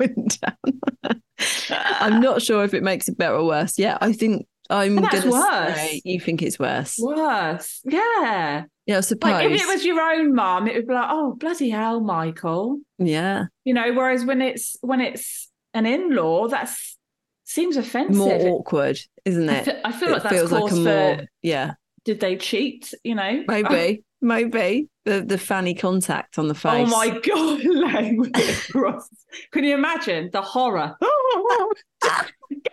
[0.00, 1.14] mother-in-law.
[2.00, 3.78] I'm not sure if it makes it better or worse.
[3.78, 5.74] Yeah, I think I'm That's worse.
[5.74, 6.96] say you think it's worse.
[6.98, 7.80] Worse.
[7.84, 8.64] Yeah.
[8.86, 9.32] Yeah, I suppose.
[9.32, 12.80] Like if it was your own mum, it would be like, oh bloody hell, Michael.
[12.98, 16.96] yeah, You know, whereas when it's when it's an in-law, that's
[17.44, 18.16] seems offensive.
[18.16, 19.64] more awkward, isn't I it?
[19.64, 22.92] feel, I feel it like that's feels like a for more yeah, did they cheat?
[23.04, 26.86] You know, maybe, maybe the the fanny contact on the face.
[26.86, 28.70] Oh my god, language.
[28.74, 29.08] Ross.
[29.52, 30.96] Can you imagine the horror?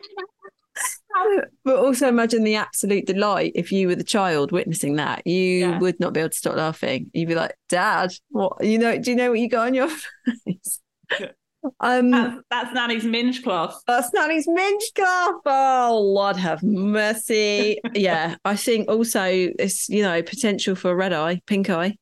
[1.66, 5.26] But also imagine the absolute delight if you were the child witnessing that.
[5.26, 5.80] You Yeah.
[5.80, 7.10] would not be able to stop laughing.
[7.14, 8.64] You'd be like, "Dad, what?
[8.64, 8.98] You know?
[9.00, 10.80] Do you know what you got on your face?"
[11.80, 13.82] um, that's, that's Nanny's minge cloth.
[13.88, 15.42] that's Nanny's minge cloth.
[15.48, 17.80] Oh, Lord have mercy.
[17.96, 21.98] yeah, I think also it's you know potential for red eye, pink eye.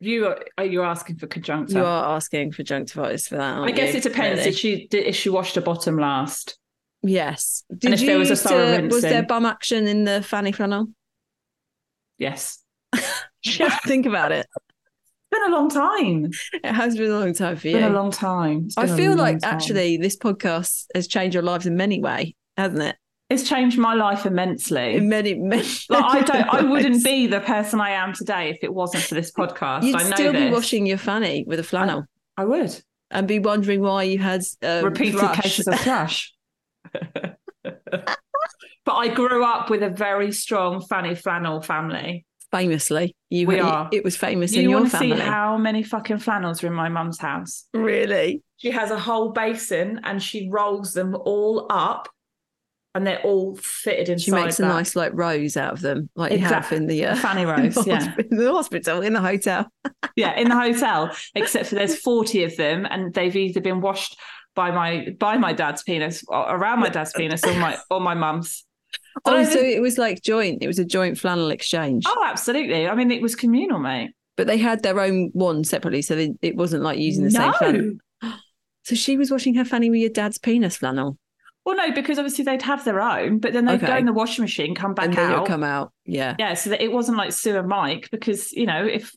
[0.00, 1.76] You are are you asking for conjunctive?
[1.76, 3.58] You are asking for conjunctivitis for that.
[3.58, 3.98] I guess you?
[3.98, 4.38] it depends.
[4.38, 4.50] Really?
[4.50, 6.58] Did she did, if she washed her bottom last?
[7.02, 7.64] Yes.
[7.70, 10.22] And Did if you there was a thorough to, was there bum action in the
[10.22, 10.86] fanny flannel?
[12.18, 12.58] Yes.
[13.86, 14.46] Think about it.
[14.54, 16.30] It's been a long time.
[16.52, 17.88] It has been a long time for It's been you.
[17.88, 18.68] a long time.
[18.76, 19.54] I feel like time.
[19.54, 22.96] actually this podcast has changed your lives in many ways, hasn't it?
[23.30, 24.96] It's changed my life immensely.
[24.96, 25.62] In many, many.
[25.88, 29.14] like I don't, I wouldn't be the person I am today if it wasn't for
[29.14, 29.84] this podcast.
[29.84, 30.52] You'd I know still be this.
[30.52, 32.04] washing your fanny with a flannel
[32.36, 35.40] I would and be wondering why you had um, repeated thrush.
[35.40, 36.32] cases of thrush.
[37.64, 42.24] but I grew up with a very strong fanny flannel family.
[42.50, 43.88] Famously, you We it- are.
[43.92, 45.20] It was famous in your to see family.
[45.20, 47.66] how many fucking flannels are in my mum's house?
[47.72, 48.42] Really?
[48.56, 52.08] She has a whole basin and she rolls them all up,
[52.94, 54.24] and they're all fitted inside.
[54.24, 54.68] She makes a that.
[54.68, 57.74] nice like rose out of them, like you have in the uh, fanny in rose.
[57.74, 59.66] the yeah, in the hospital, in the hotel.
[60.16, 61.10] yeah, in the hotel.
[61.34, 64.18] Except for there's forty of them, and they've either been washed
[64.54, 68.14] by my by my dad's penis, or around my dad's penis, or my or my
[68.14, 68.64] mum's.
[69.24, 70.62] Oh, so it was like joint.
[70.62, 72.88] It was a joint flannel exchange, Oh, absolutely.
[72.88, 74.12] I mean, it was communal, mate.
[74.36, 77.52] but they had their own one separately, so they, it wasn't like using the same
[77.54, 77.92] flannel.
[78.84, 81.18] So she was washing her fanny with your dad's penis flannel,
[81.64, 84.42] Well, no, because obviously they'd have their own, but then they'd go in the washing
[84.42, 85.46] machine, come back and out.
[85.46, 85.92] come out.
[86.06, 86.34] Yeah.
[86.38, 89.12] Yeah, so that it wasn't like Sue and Mike, because you know, if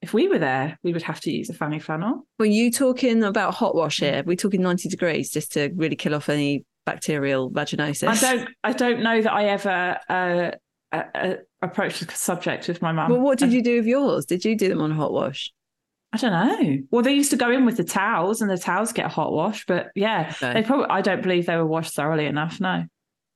[0.00, 2.26] if we were there, we would have to use a fanny flannel.
[2.38, 4.22] Were you talking about hot wash here?
[4.24, 8.08] We're talking ninety degrees just to really kill off any bacterial vaginosis.
[8.08, 10.50] I don't, I don't know that I ever uh,
[10.94, 13.10] uh, uh, approached the subject with my mum.
[13.10, 14.26] Well, what did you do with yours?
[14.26, 15.50] Did you do them on hot wash?
[16.14, 16.78] I don't know.
[16.92, 19.66] Well, they used to go in with the towels, and the towels get hot wash.
[19.66, 20.52] But yeah, Okay.
[20.54, 20.86] they probably.
[20.88, 22.60] I don't believe they were washed thoroughly enough.
[22.60, 22.84] No,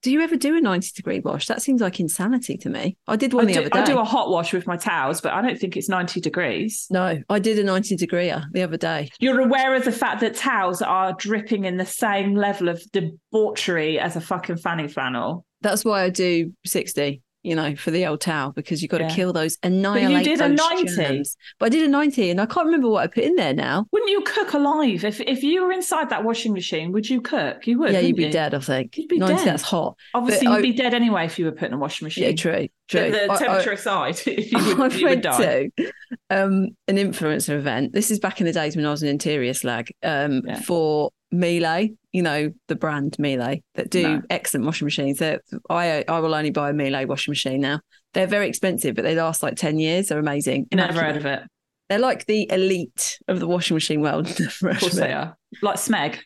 [0.05, 1.49] Do you ever do a ninety degree wash?
[1.49, 2.97] That seems like insanity to me.
[3.09, 3.81] I did I one the do, other day.
[3.81, 6.87] I do a hot wash with my towels, but I don't think it's ninety degrees.
[6.89, 9.11] no, I did a ninety degree the other day.
[9.19, 13.99] You're aware of the fact that towels are dripping in the same level of debauchery
[13.99, 15.45] as a fucking fanny flannel.
[15.63, 17.23] That's why I do sixty.
[17.45, 19.09] You know, for the old towel because you've got Yeah.
[19.09, 20.85] to kill those annihilate did a 90.
[20.97, 21.37] germs.
[21.61, 23.87] But I did a ninety, and I can't remember what I put in there now.
[23.93, 26.91] Wouldn't you cook alive if if you were inside that washing machine?
[26.93, 27.65] Would you cook?
[27.67, 27.93] You would.
[27.93, 28.33] yeah, you'd be you?
[28.33, 28.55] dead.
[28.55, 29.37] I think You'd be ninety.
[29.37, 29.47] dead.
[29.47, 29.97] That's hot.
[30.15, 32.25] Obviously, But you'd I- be dead anyway if you were put in a washing machine.
[32.25, 33.03] Yeah, true, true.
[33.05, 35.71] The, the I- I- temperature aside, you would, I you would die.
[35.79, 35.93] to
[36.31, 37.93] um, an influencer event.
[37.93, 40.61] This is back in the days when I was an interior slag um, Yeah.
[40.61, 44.23] for Miele, you know, the brand Miele that do No.
[44.31, 45.19] excellent washing machines.
[45.19, 47.81] They're, I I will only buy a Miele washing machine now.
[48.15, 50.09] They're very expensive, but they last like 10 years.
[50.09, 50.67] They're amazing.
[50.73, 51.43] Never heard of it.
[51.89, 54.29] They're like the elite of the washing machine world.
[54.41, 55.37] Of course they are.
[55.63, 56.19] Like Smeg.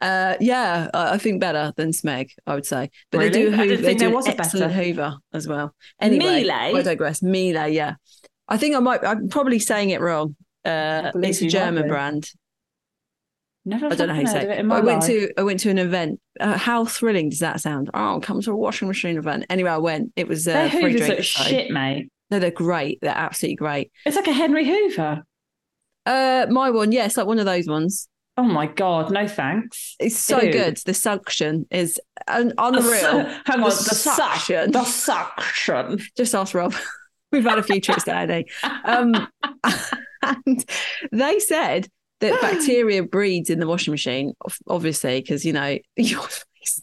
[0.00, 2.90] Uh, yeah, I I think better than Smeg, I would say.
[3.10, 3.42] But they Really?
[3.42, 3.64] do I Hoover.
[3.68, 4.68] didn't They think there do was a better.
[4.68, 5.74] Hoover as well.
[6.00, 6.76] Anyway, Miele?
[6.76, 7.22] I digress.
[7.22, 7.94] Miele, yeah.
[8.48, 9.04] I think I might.
[9.04, 10.36] I'm probably saying it wrong.
[10.64, 12.30] Uh, it's a German brand.
[13.64, 14.50] Never I don't know how you say it.
[14.50, 15.08] it in my I went life.
[15.10, 16.20] to I went to an event.
[16.40, 17.90] Uh, how thrilling does that sound?
[17.92, 19.44] Oh, come to a washing machine event.
[19.50, 20.12] Anyway, I went.
[20.16, 21.22] It was uh, Their free Hoovers drink.
[21.24, 22.08] shit, mate.
[22.30, 22.98] No, they're great.
[23.02, 23.90] They're absolutely great.
[24.06, 25.22] It's like a Henry Hoover.
[26.06, 28.08] Uh, my one, yes, like one of those ones.
[28.38, 29.96] Oh my god, no thanks.
[29.98, 30.52] It's so Ew.
[30.52, 30.76] good.
[30.86, 33.24] The suction is un- unreal.
[33.46, 34.70] Hang on, The the, suction.
[34.70, 35.98] The suction.
[36.16, 36.74] Just ask Rob.
[37.32, 38.46] We've had a few trips to Annie.
[38.84, 39.28] Um,
[40.22, 40.64] and
[41.12, 41.88] they said
[42.20, 44.34] that bacteria breeds in the washing machine,
[44.66, 46.82] obviously, because, you know, your face.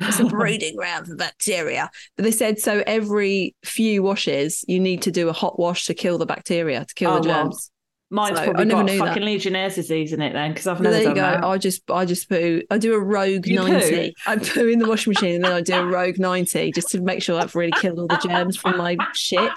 [0.00, 1.90] It's a breeding ground for bacteria.
[2.16, 5.94] But they said so every few washes, you need to do a hot wash to
[5.94, 7.70] kill the bacteria, to kill Oh, the well, germs.
[8.10, 9.06] Mine's So, I probably never got knew that.
[9.08, 11.20] fucking Legionnaire's disease in it then, because I've never there you done go.
[11.22, 11.44] that.
[11.44, 12.60] I just, I just poo.
[12.70, 13.68] I do a rogue You poo?
[13.68, 14.14] ninety.
[14.26, 17.00] I poo in the washing machine and then I do a rogue ninety just to
[17.00, 19.50] make sure I've really killed all the germs from my shit.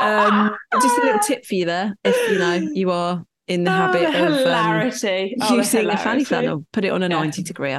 [0.00, 3.70] Um, just a little tip for you there, if you know you are in the
[3.70, 5.34] Oh, habit the of um.
[5.42, 7.16] Oh, using a fanny flannel, put it on a Yeah.
[7.20, 7.76] ninety degree.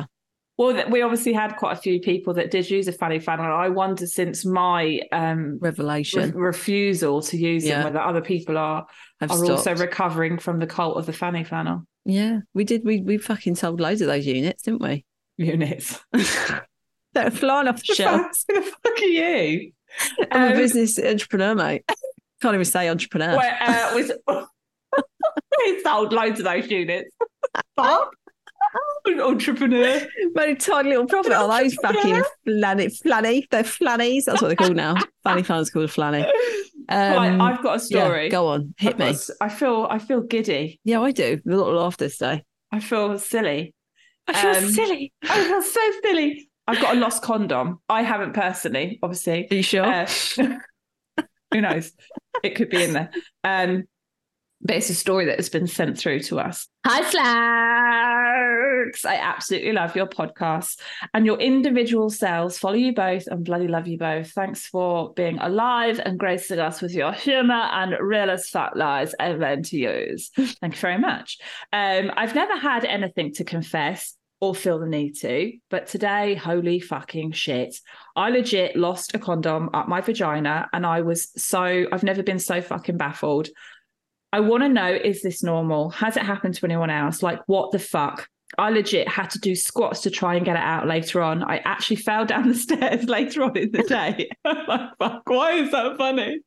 [0.57, 3.45] Well, we obviously had quite a few people that did use a fanny flannel.
[3.45, 6.31] I wonder since my um, re- Revelation.
[6.35, 7.75] refusal to use Yeah.
[7.75, 8.85] them, whether other people are
[9.21, 9.51] I've are stopped.
[9.51, 11.83] also recovering from the cult of the fanny flannel.
[12.03, 12.83] Yeah, we did.
[12.83, 15.05] We we fucking sold loads of those units, didn't we?
[15.37, 15.99] Units.
[17.13, 18.43] They're flying off the shelves.
[18.49, 19.71] Who the fuck are you?
[20.31, 21.83] I'm a Um, business entrepreneur, mate.
[22.41, 23.35] Can't even say entrepreneur.
[23.37, 24.11] Where, uh, we,
[25.65, 27.09] we sold loads of those units.
[27.75, 28.13] Fuck.
[29.05, 30.01] An entrepreneur.
[30.35, 33.43] Made a tiny little profit on those fucking flanny, flanny.
[33.49, 34.25] They're flannies.
[34.25, 34.95] That's what they're called now.
[35.23, 36.23] Fanny Fan's called a flanny.
[36.87, 38.29] Um, right, I've got a yeah, story.
[38.29, 39.09] go on, hit I've got me.
[39.11, 40.79] a s- I feel I feel giddy.
[40.83, 41.39] Yeah, I do.
[41.47, 42.43] A lot of laughter today.
[42.71, 43.73] I feel silly.
[44.27, 45.13] I feel Um, silly.
[45.23, 46.48] I feel so silly.
[46.69, 47.79] I've got a lost condom.
[47.89, 49.47] I haven't personally, obviously.
[49.49, 49.83] Are you sure?
[49.83, 50.07] Uh,
[51.51, 51.91] who knows?
[52.43, 53.09] It could be in there.
[53.43, 53.85] Um,
[54.61, 56.67] but it's a story that has been sent through to us.
[56.85, 59.03] Hi, Slags.
[59.03, 60.79] I absolutely love your podcast
[61.15, 62.59] and your individual selves.
[62.59, 64.29] Follow you both and bloody love you both.
[64.29, 69.15] Thanks for being alive and gracing us with your humor and real as fat lies.
[69.19, 70.29] Amen to yous.
[70.35, 71.39] Thank you very much.
[71.73, 76.79] Um, I've never had anything to confess or feel the need to, but today, holy
[76.79, 77.75] fucking shit.
[78.15, 82.39] I legit lost a condom up my vagina and I was so, I've never been
[82.39, 83.49] so fucking baffled.
[84.31, 85.89] I want to know is this normal?
[85.89, 87.21] Has it happened to anyone else?
[87.21, 88.29] Like, what the fuck?
[88.57, 91.43] I legit had to do squats to try and get it out later on.
[91.43, 94.29] I actually fell down the stairs later on in the day.
[94.45, 96.39] Like, fuck, why is that funny?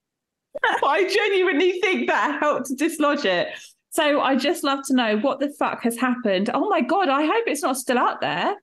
[0.64, 3.48] I genuinely think that helped to dislodge it.
[3.92, 6.50] So I just love to know what the fuck has happened.
[6.52, 8.54] Oh my God, I hope it's not still out there.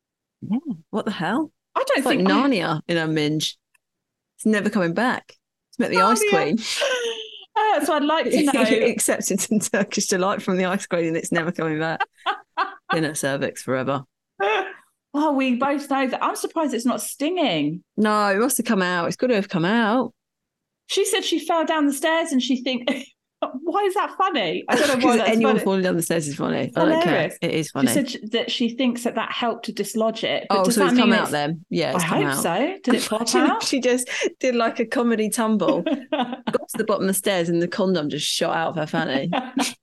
[0.41, 0.57] Yeah.
[0.89, 1.51] What the hell?
[1.75, 3.57] I don't It's like think I- Narnia in a minge.
[4.37, 5.33] It's never coming back.
[5.69, 6.29] It's met the ice Narnia.
[6.31, 6.57] queen.
[7.73, 8.63] Uh, so I'd like to know.
[8.65, 11.99] Except it's in Turkish delight from the ice queen, and it's never coming back.
[12.95, 14.05] In her cervix forever.
[15.13, 16.23] oh, we both know that.
[16.23, 17.83] I'm surprised it's not stinging.
[17.97, 19.07] No, it must have come out.
[19.07, 20.13] It's got to have come out.
[20.87, 22.89] She said she fell down the stairs and she think,
[23.61, 24.63] why is that funny?
[24.67, 25.63] I don't know why that's anyone funny.
[25.63, 26.57] falling down the stairs is funny.
[26.75, 27.11] I don't care.
[27.11, 27.37] hilarious.
[27.41, 27.87] It is funny.
[27.87, 30.45] She said that she thinks that that helped to dislodge it.
[30.49, 31.65] But oh, does so that it's come out it's- then?
[31.69, 32.43] Yeah, I hope out.
[32.43, 32.77] so.
[32.83, 33.63] Did it pop She- out?
[33.63, 37.61] She just did like a comedy tumble, got to the bottom of the stairs, and
[37.61, 39.29] the condom just shot out of her fanny.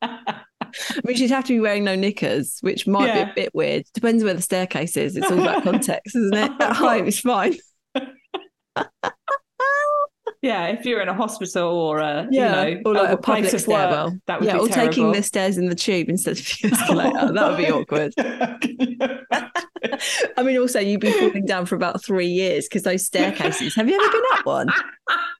[0.02, 3.24] I mean, she'd have to be wearing no knickers, which might Yeah.
[3.24, 3.84] be a bit weird.
[3.94, 5.16] Depends where the staircase is.
[5.16, 6.50] It's all about context, isn't it?
[6.60, 7.56] At home, it's fine.
[10.42, 13.36] Yeah, if you're in a hospital or a Yeah, you know or like a, place
[13.36, 14.04] public of stairwell.
[14.10, 14.92] work, that would yeah, be or terrible.
[14.92, 17.32] taking the stairs in the tube instead of the escalator.
[17.32, 18.12] that would be awkward.
[20.36, 23.74] I mean, also you'd be falling down for about three years because those staircases.
[23.76, 24.68] Have you ever been up one?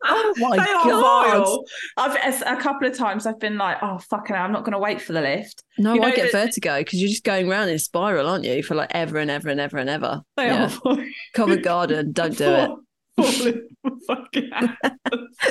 [0.05, 1.33] Oh my they are God.
[1.33, 1.65] vile.
[1.97, 4.73] I've as- a couple of times I've been like, oh fucking, hell, I'm not going
[4.73, 5.63] to wait for the lift.
[5.79, 8.29] No, You know I get that- vertigo because you're just going round in a spiral,
[8.29, 10.23] aren't you, for like ever and ever and ever and ever.
[10.37, 10.67] They Yeah.
[10.67, 11.05] are vile.
[11.35, 12.71] Covent Garden, don't do it.
[13.17, 13.63] Falling
[14.53, 14.71] out.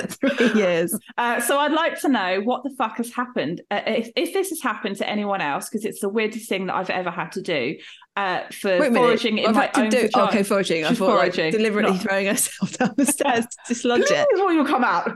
[0.10, 0.98] Three years.
[1.18, 3.62] Uh, so I'd like to know what the fuck has happened.
[3.72, 6.76] Uh, if, if this has happened to anyone else, because it's the weirdest thing that
[6.76, 7.78] I've ever had to do
[8.16, 8.96] uh, for Wait a minute.
[8.96, 10.86] foraging in I've my had to own do okay foraging.
[10.86, 11.52] I She's thought like, foraging.
[11.52, 11.98] deliberately No.
[11.98, 14.28] throwing herself down the stairs to dislodge it.
[14.34, 15.12] Before you come out.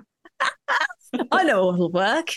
[1.31, 2.27] I know what'll work.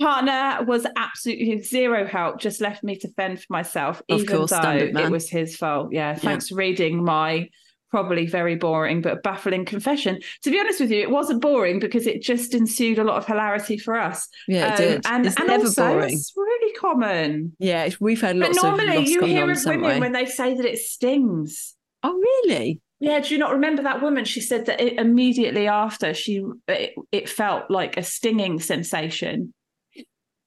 [0.00, 4.50] Partner was absolutely zero help, just left me to fend for myself, Of even course,
[4.52, 5.88] though it was his fault.
[5.92, 7.48] Yeah, thanks for reading my
[7.90, 10.20] probably very boring but baffling confession.
[10.42, 13.26] To be honest with you, it wasn't boring because it just ensued a lot of
[13.26, 14.28] hilarity for us.
[14.46, 15.06] Yeah, it Um, did.
[15.06, 16.12] And, it's and never also, boring.
[16.14, 17.56] it's really common.
[17.58, 20.00] Yeah, we've had lots of normally lost you hear of women we?
[20.00, 21.74] when they say that it stings.
[22.02, 22.80] Oh, really?
[23.00, 24.24] Yeah, do you not remember that woman?
[24.24, 29.54] She said that it, immediately after she it, it felt like a stinging sensation.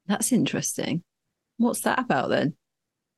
[0.07, 1.03] That's interesting.
[1.57, 2.55] What's that about then?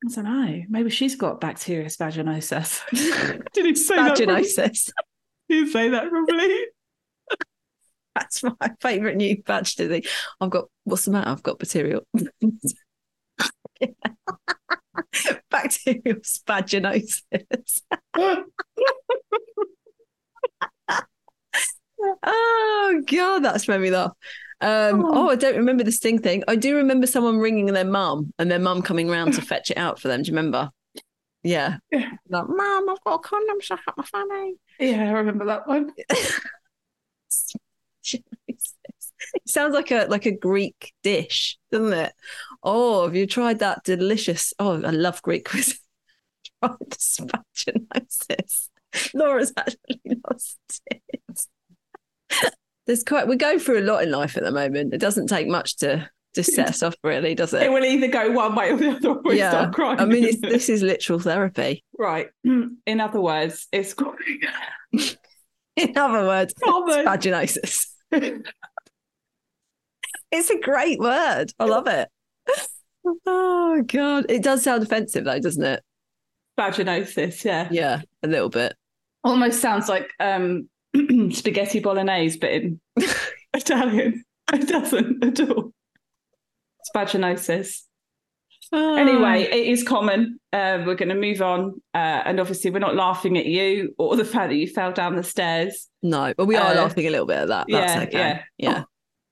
[0.06, 0.64] I don't know.
[0.70, 2.82] Maybe she's got bacteria vaginosis.
[3.54, 4.18] Did he say that?
[4.18, 4.92] Vaginosis.
[5.50, 6.66] Did he say that properly?
[8.16, 10.04] That's my favourite new badge today.
[10.42, 11.30] I've got what's the matter?
[11.30, 12.02] I've got bacterial.
[15.50, 17.82] bacterial spaginosis.
[22.24, 24.12] oh god, that's made me laugh.
[24.64, 25.12] Um, Oh.
[25.14, 26.44] oh, I don't remember the sting thing.
[26.48, 29.78] I do remember someone ringing their mum and their mum coming round to fetch it
[29.78, 30.22] out for them.
[30.24, 30.70] Do you remember?
[31.44, 31.78] Yeah.
[31.92, 32.10] Yeah.
[32.30, 34.56] Like, mum, I've got a condom stuck up my fanny.
[34.80, 35.92] yeah, I remember that one.
[39.36, 42.14] It sounds like a like a Greek dish, doesn't it?
[42.62, 44.54] Oh, have you tried that delicious?
[44.60, 45.78] Oh, I love Greek cuisine.
[46.64, 48.70] tried the spaginosis.
[49.14, 51.02] Laura's actually lost it.
[52.86, 54.94] There's quite we're going through a lot in life at the moment.
[54.94, 57.72] It doesn't take much to to set us off, really, does It it?
[57.72, 59.10] will either go one way or the other.
[59.10, 59.50] Or we Yeah.
[59.52, 60.00] start crying.
[60.00, 61.84] I mean, it's, this is literal therapy.
[61.98, 62.28] right.
[62.44, 63.94] In other words, it's
[65.76, 67.06] In other words, common.
[67.06, 67.88] spaginosis.
[70.32, 71.52] It's a great word.
[71.60, 72.10] I love it.
[73.26, 75.84] Oh god, it does sound offensive though, doesn't it?
[76.60, 77.68] Vaginosis, yeah.
[77.72, 78.74] Yeah, a little bit.
[79.24, 80.70] Almost sounds like um,
[81.32, 82.80] spaghetti bolognese, but in
[83.54, 84.24] Italian.
[84.52, 85.72] It doesn't at all.
[86.80, 87.82] It's vaginosis.
[88.72, 90.40] Anyway, it is common.
[90.52, 91.82] Uh, we're going to move on.
[91.94, 95.16] Uh, and obviously, we're not laughing at you or the fact that you fell down
[95.16, 95.88] the stairs.
[96.02, 97.68] no, but we are Uh, laughing a little bit at that.
[97.70, 98.42] That's yeah, okay.
[98.58, 98.84] yeah.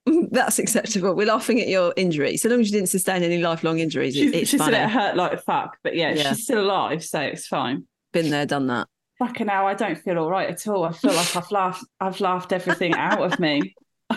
[0.05, 0.21] yeah.
[0.31, 1.15] That's acceptable.
[1.15, 2.37] We're laughing at your injury.
[2.37, 4.89] So long as you didn't sustain any lifelong injuries, She, it, it's she said it
[4.89, 6.29] hurt like fuck, but yeah, Yeah.
[6.33, 7.85] she's still alive, so it's fine.
[8.13, 8.87] Been there, done that.
[9.21, 10.83] Fucking hell, I don't feel all right at all.
[10.83, 13.75] I feel like I've laughed, I've laughed everything out of me.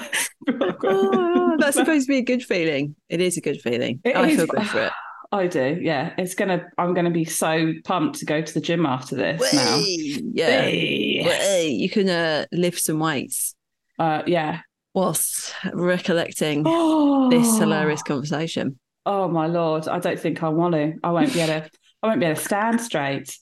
[0.87, 2.95] Oh, that's supposed to be a good feeling.
[3.09, 4.01] It is a good feeling.
[4.05, 4.93] It I is- feel good for it.
[5.33, 6.13] I do, yeah.
[6.19, 6.67] It's gonna.
[6.79, 9.83] I'm gonna be so pumped to go to the gym after this now.
[9.85, 10.63] Yeah.
[10.67, 11.69] Whey!
[11.71, 13.55] You can uh, lift some weights
[13.99, 14.61] Uh, yeah.
[14.93, 18.79] whilst recollecting Oh, this hilarious conversation.
[19.07, 19.89] Oh my lord!
[19.89, 20.93] I don't think I want to.
[21.03, 21.71] I won't be able to.
[22.03, 23.37] I won't be able to stand straight.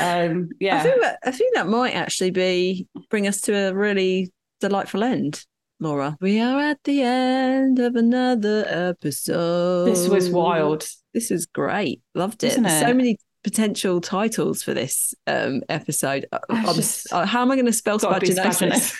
[0.00, 0.48] Um.
[0.60, 0.78] Yeah.
[0.78, 5.02] I think that I think that might actually be bring us to a really delightful
[5.04, 5.44] end,
[5.80, 6.16] Laura.
[6.20, 9.86] We are at the end of another episode.
[9.86, 10.86] this was wild.
[11.12, 12.00] This was great.
[12.14, 12.60] Loved it.
[12.60, 16.26] There's so many potential titles for this um, episode.
[16.48, 18.96] I'm- just- uh, how am I going to spell Got to be spaginosis?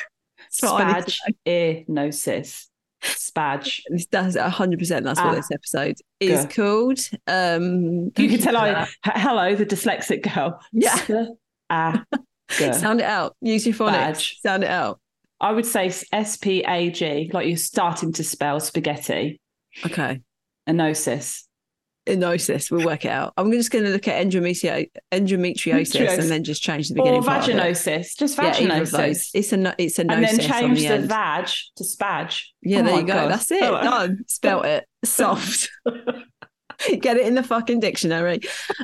[0.53, 0.62] spaginosis.
[0.62, 2.66] what I need to Spaginosis.
[3.05, 3.83] Spag.
[3.89, 5.05] This- That's hundred percent.
[5.05, 6.55] That's what Ah, this episode is good.
[6.55, 6.99] called.
[7.27, 8.89] Um, You can tell I.
[9.05, 10.61] Hello, the dyslexic girl.
[10.73, 10.99] Yeah.
[11.71, 12.05] Ah.
[12.51, 13.37] sound it out.
[13.41, 13.93] Use your phonics.
[13.93, 14.39] Badge.
[14.43, 15.01] Sound it out.
[15.41, 19.41] I would say S P A G, like you're starting to spell spaghetti.
[19.85, 20.21] Okay.
[20.69, 21.45] Enosis.
[22.07, 22.71] Enosis.
[22.71, 23.33] We'll work it out.
[23.37, 26.19] I'm just going to look at endometrio- endometriosis Endometriosis.
[26.19, 27.57] and then just change the beginning Or part of it.
[27.57, 28.17] vaginosis.
[28.19, 28.99] Just Yeah, either of those.
[28.99, 29.31] vaginosis.
[29.35, 32.39] It's a no- it's a no, and then change the the vag to spag.
[32.63, 33.15] Yeah, Oh there you go.
[33.15, 33.31] God.
[33.31, 33.63] That's it.
[33.63, 33.83] Hello.
[33.83, 34.19] Done.
[34.29, 34.87] Spelt it.
[35.05, 35.71] Soft.
[37.01, 38.41] Get it in the fucking dictionary.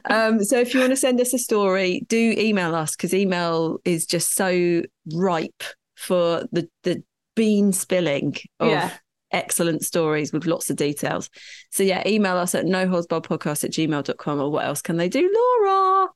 [0.08, 3.78] Um, so if you want to send us a story, do email us because email
[3.84, 5.62] is just so ripe
[5.96, 7.02] for the the
[7.36, 8.90] bean spilling of Yeah.
[9.32, 11.30] Excellent stories with lots of details.
[11.70, 15.30] So yeah, email us at nohosbarpodcast at gmail.com or what else can they do?
[15.62, 16.08] Laura.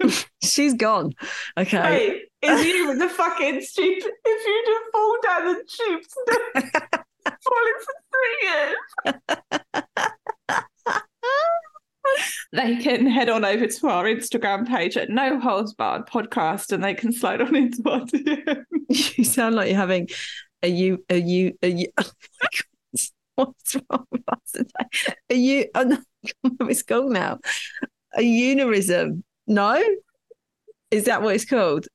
[0.42, 1.14] She's gone.
[1.56, 2.22] Okay.
[2.42, 4.12] Hey, is you with the fucking stupid?
[4.24, 6.14] If you just fall down the tubes,
[7.44, 8.76] falling for three years.
[12.52, 16.82] They can head on over to our Instagram page at No Holes Barred Podcast, and
[16.82, 18.64] they can slide on into our DM.
[18.90, 20.08] You sound like you're having
[20.62, 21.88] a you are you a you.
[22.00, 22.10] Oh
[22.42, 22.64] my God.
[23.36, 25.14] What's wrong with us today?
[25.30, 25.66] A you.
[25.74, 25.98] Oh no,
[26.68, 27.38] it's called now.
[28.16, 29.22] A eunerism.
[29.46, 29.80] No,
[30.90, 31.86] is that what it's called?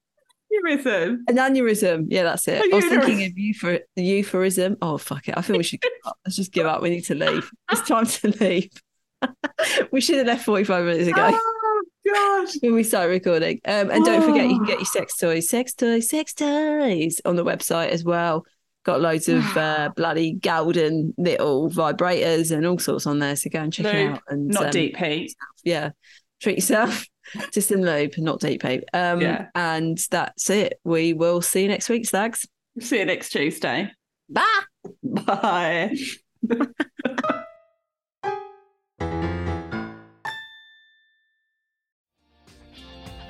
[0.51, 1.25] Tourism.
[1.27, 2.05] An aneurysm.
[2.09, 2.61] Yeah, that's it.
[2.61, 4.77] I was thinking of euphor- euphorism.
[4.81, 5.37] Oh fuck it!
[5.37, 5.81] I think we should.
[5.81, 6.17] give up.
[6.25, 6.81] Let's just give up.
[6.81, 7.51] We need to leave.
[7.71, 8.69] It's time to leave.
[9.91, 11.31] we should have left forty-five minutes ago.
[11.33, 12.47] Oh God!
[12.61, 13.59] when we start recording.
[13.65, 17.35] Um, and don't forget, you can get your sex toys, sex toys, sex toys on
[17.35, 18.45] the website as well.
[18.83, 23.35] Got loads of uh, bloody golden little vibrators and all sorts on there.
[23.35, 24.21] So go and check it out.
[24.27, 25.33] And Not um, deep heat.
[25.63, 25.91] yeah,
[26.41, 27.05] treat yourself.
[27.53, 28.83] Just in lube, not deep heat.
[28.93, 29.47] Um, Yeah.
[29.55, 30.79] And that's it.
[30.83, 32.47] We will see you next week, Slags.
[32.79, 33.91] See you next Tuesday.
[34.29, 34.59] Bye.
[35.03, 35.95] Bye.